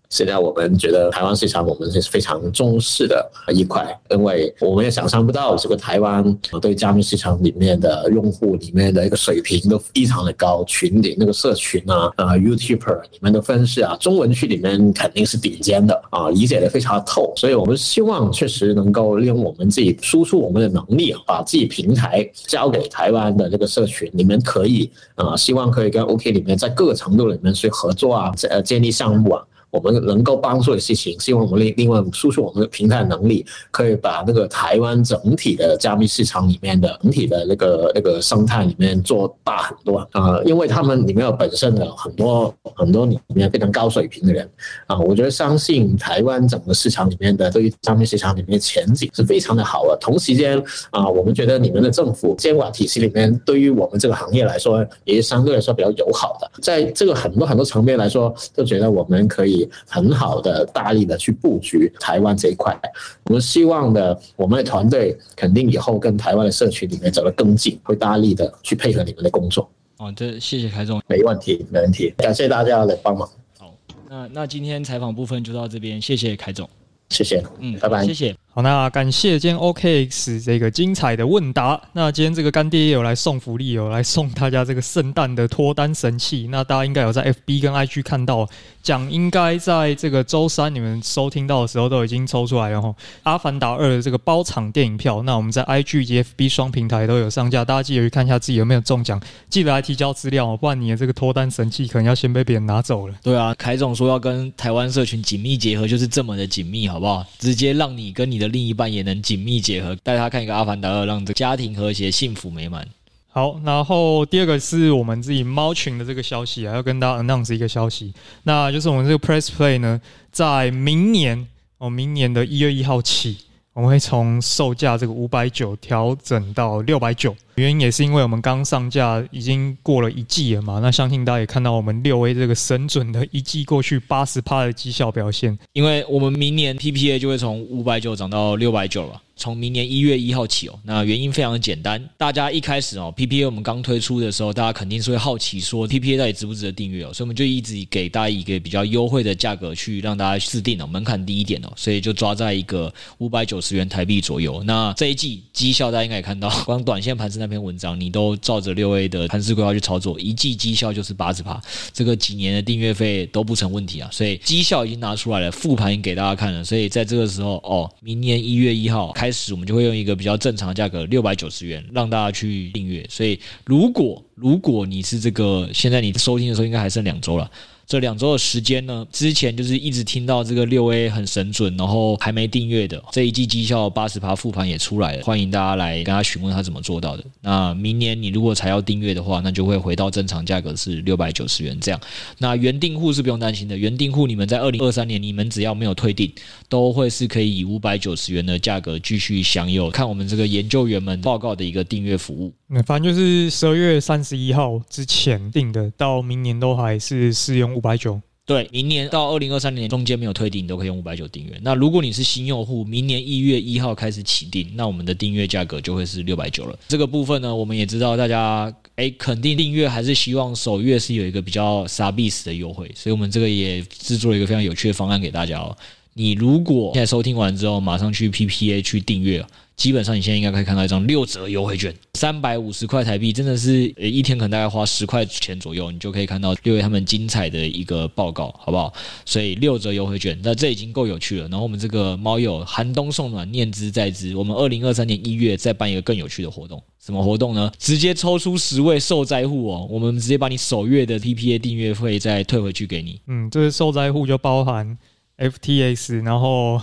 [0.10, 29.46] 现在我们觉得台湾市场，我们是非常重视的一块，因为我们也想象不到这个台湾对加密市场里面的用户里面的一个水平都非常的高，群里那个社群啊，呃，YouTuber 里面的分析啊，中文区里面肯定是顶尖的啊，理解的非常透，所以我们希望确实能够利用我们自己输出我们的能力，把自己平台交给台湾的这个社群，你们可以啊，希望可以跟 OK 里面在各个程度里面去合作啊，呃，建立项目啊。
[29.72, 44.50] 我们能够帮助的事情，希望我们另另外输出我们的平台能力，可以把那个台湾整体的加密市场里面的整体的那个那个生态里面做大很多啊，因为他们里面有本身的很多很多里面非常高水平的人
[44.88, 49.98] 啊，我觉得相信台湾整个市场里面的对于加密市场里面前景是非常的好的。
[50.02, 59.59] 同时间啊，我们觉得你们的政府监管体系里面对于我们这个行业来说也是相对来说比较友好的，在这个很多很多层面来说，都觉得我们可以。
[59.88, 62.78] 很好的，大力的去布局台湾这一块。
[63.26, 69.70] 我们希望呢，我们的团队肯定以后跟台湾的社群里面走得更近，会大力的去配合你们的工作。
[69.98, 73.30] 哦，这谢谢凯总，没问题，没问题，感谢大家的帮忙。
[73.58, 73.74] 好，
[74.10, 76.70] 那那今天采访部分就到这边，谢谢凯总，
[77.10, 78.36] 谢谢，嗯，拜拜，谢谢。
[78.62, 81.80] 那感谢今天 OKX 这个精彩的问答。
[81.94, 86.48] 那今天这个干爹也有来送福利，有来送大家这个圣诞的脱单神器。
[86.50, 88.48] 那大家应该有在 FB 跟 IG 看到，
[88.82, 92.94] 讲应该在这个周三你们收听到的时候都已经抽出来了哈。
[93.24, 103.16] 阿凡达二的这个包场电影票，那我们在 IG 及 FB 双平台都有上架，大家记得去看一下自己有没有中奖，记得来提交资料，不然你的这个脱单神器可能要先被别人拿走了。
[103.24, 107.26] 对啊，凯总说要跟台湾社群紧密结合，就是这么的紧密，好不好？
[107.38, 112.88] 直接让你跟你的另一半也能紧密结合，带他看一个《阿凡达二》，让这个家庭和谐、幸福美满。
[113.32, 121.48] 好，然后第二个是我们自己猫群的这个消息啊，要跟大家 announce 一个消息，那就是我们这个 Press Play 呢，在明年
[121.78, 123.38] 哦，明年的一月一号起，
[123.74, 127.36] 我们会从售价这个五百九调整到六百九。
[127.60, 139.22] 原因也是因为我们刚上架已经过了一季了嘛，那相信大家也看到我们六 A 这个神准的一季过去八十趴的绩效表现，因为我们明年 PPA 就会从五百九涨到六百九了。
[139.42, 154.62] 从明年一月一号起哦，那原因非常的简单，大家一开始哦，PPA 我们刚推出的时候，大家肯定是会好奇说 PPA 到底值不值得订阅哦，所以我们就一直给大家一个比较优惠的价格去让大家试订哦，门槛低一点哦，所以就抓在一个五百九十元台币左右。
[154.64, 161.62] 那这一季绩效大家应该也看到，光短线盘势那篇文章，你都照着六 A 的盘式规划去操作，一季绩效就是八十趴，
[161.94, 170.00] 这个几年的订阅费都不成问题啊，所以绩效已经拿出来了，复盘已经给大家看了，所以在这个时候哦，明年一月一号开始，我们就会用。
[170.00, 173.06] 一个比较正常的价格，六百九十元，让大家去订阅。
[173.10, 177.52] 所以，如果如果你是这个，现在你收听的时候应该还剩两周了。
[177.90, 187.24] 这两周的时间呢，之前就是一直听到这个六 A 很神准，然后还没订阅的这一季绩效八十趴复盘也出来了，欢迎大家来跟他询问他怎么做到的。
[187.42, 192.00] 那明年你如果才要订阅的话，那就会回到正常价格是六百九十元这样。
[192.38, 196.32] 那原订户是不用担心的，原订户你们在二零二三年你们只要没有退订，
[196.68, 202.54] 都会是可以以五百九十元的价格继续享有看我们这个研究员们报告的一个订阅服务。
[202.68, 208.22] 那反正就是十二月三十一号之前订的，到明年都还是适用五百九。
[208.46, 211.58] 对，明年到二零二三年中间没有退订，你都可以用五百九订阅。
[211.62, 216.78] 那如果你是新用户，明年一月一号开始起订，那我们的订阅价格就会是六百九了。
[216.90, 225.78] 这个部分呢，我们也知道大家诶肯定订阅还是希望首月是有一个比较杀必死的优惠，所以我们这个也制作了一个非常有趣的方案给大家哦。
[226.16, 229.46] 你如果现在收听完之后，马上去 PPA 去订阅。
[229.80, 238.94] 基本上你现在应该可以看到一张六折优惠券，三百五十块台币，真的是呃一天可能大概花十块钱左右，你就可以看到六 A 他们精彩的一个报告，好不好？
[239.26, 241.48] 所以六折优惠券，那这已经够有趣了。
[241.48, 247.72] 然后我们这个猫友寒冬送暖，念之在兹，我们二零二三年一月再办一个更有趣的活动，什么活动呢？
[247.80, 253.22] 直接抽出十位受灾户哦，我们直接把你首月的 PPA 订阅费再退回去给你。
[253.28, 254.98] 嗯，这个受灾户就包含
[255.38, 256.82] FTX，然后。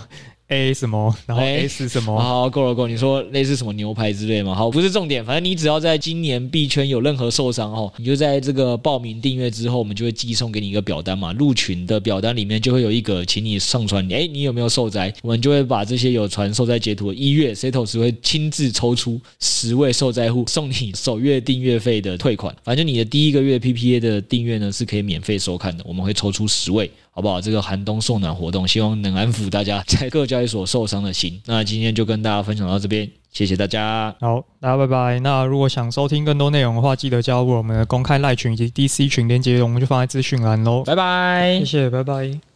[0.49, 2.89] A 什么，然后 S 什么，欸、好，够了够了。
[2.89, 4.55] 你说类似什么牛排之类吗？
[4.55, 11.33] 好，不是重点，反正你只要在今年币圈有任何受伤哦，你就在这个报名订阅之后，我们就会寄送给你一个表单嘛。
[11.33, 15.13] 入群的表单里面就会有一个，请你上传，哎、欸，你有没有受灾？
[15.21, 22.55] 我们就会把这些有传受灾截图的，一月 Setos 会亲自抽出十位受灾户，送你首月订阅费的退款。
[22.63, 26.89] 反正你的第一个月 PPA 的订阅呢是可以免费收看的，我们会抽出十位。
[27.17, 27.41] 好不好？
[27.41, 31.41] 这个寒冬送暖活动，希望能安抚大家在各交易所受伤的心。
[31.49, 34.15] 那今天就跟大家分享到这边，谢谢大家。
[34.19, 35.19] 好，大家拜拜。
[35.21, 40.83] 那如果想收听更多内容的话，记得加入我们的公开赖群以及 DC 群，连接我们就放在资讯栏喽。
[40.83, 42.46] 拜拜，谢谢，拜拜。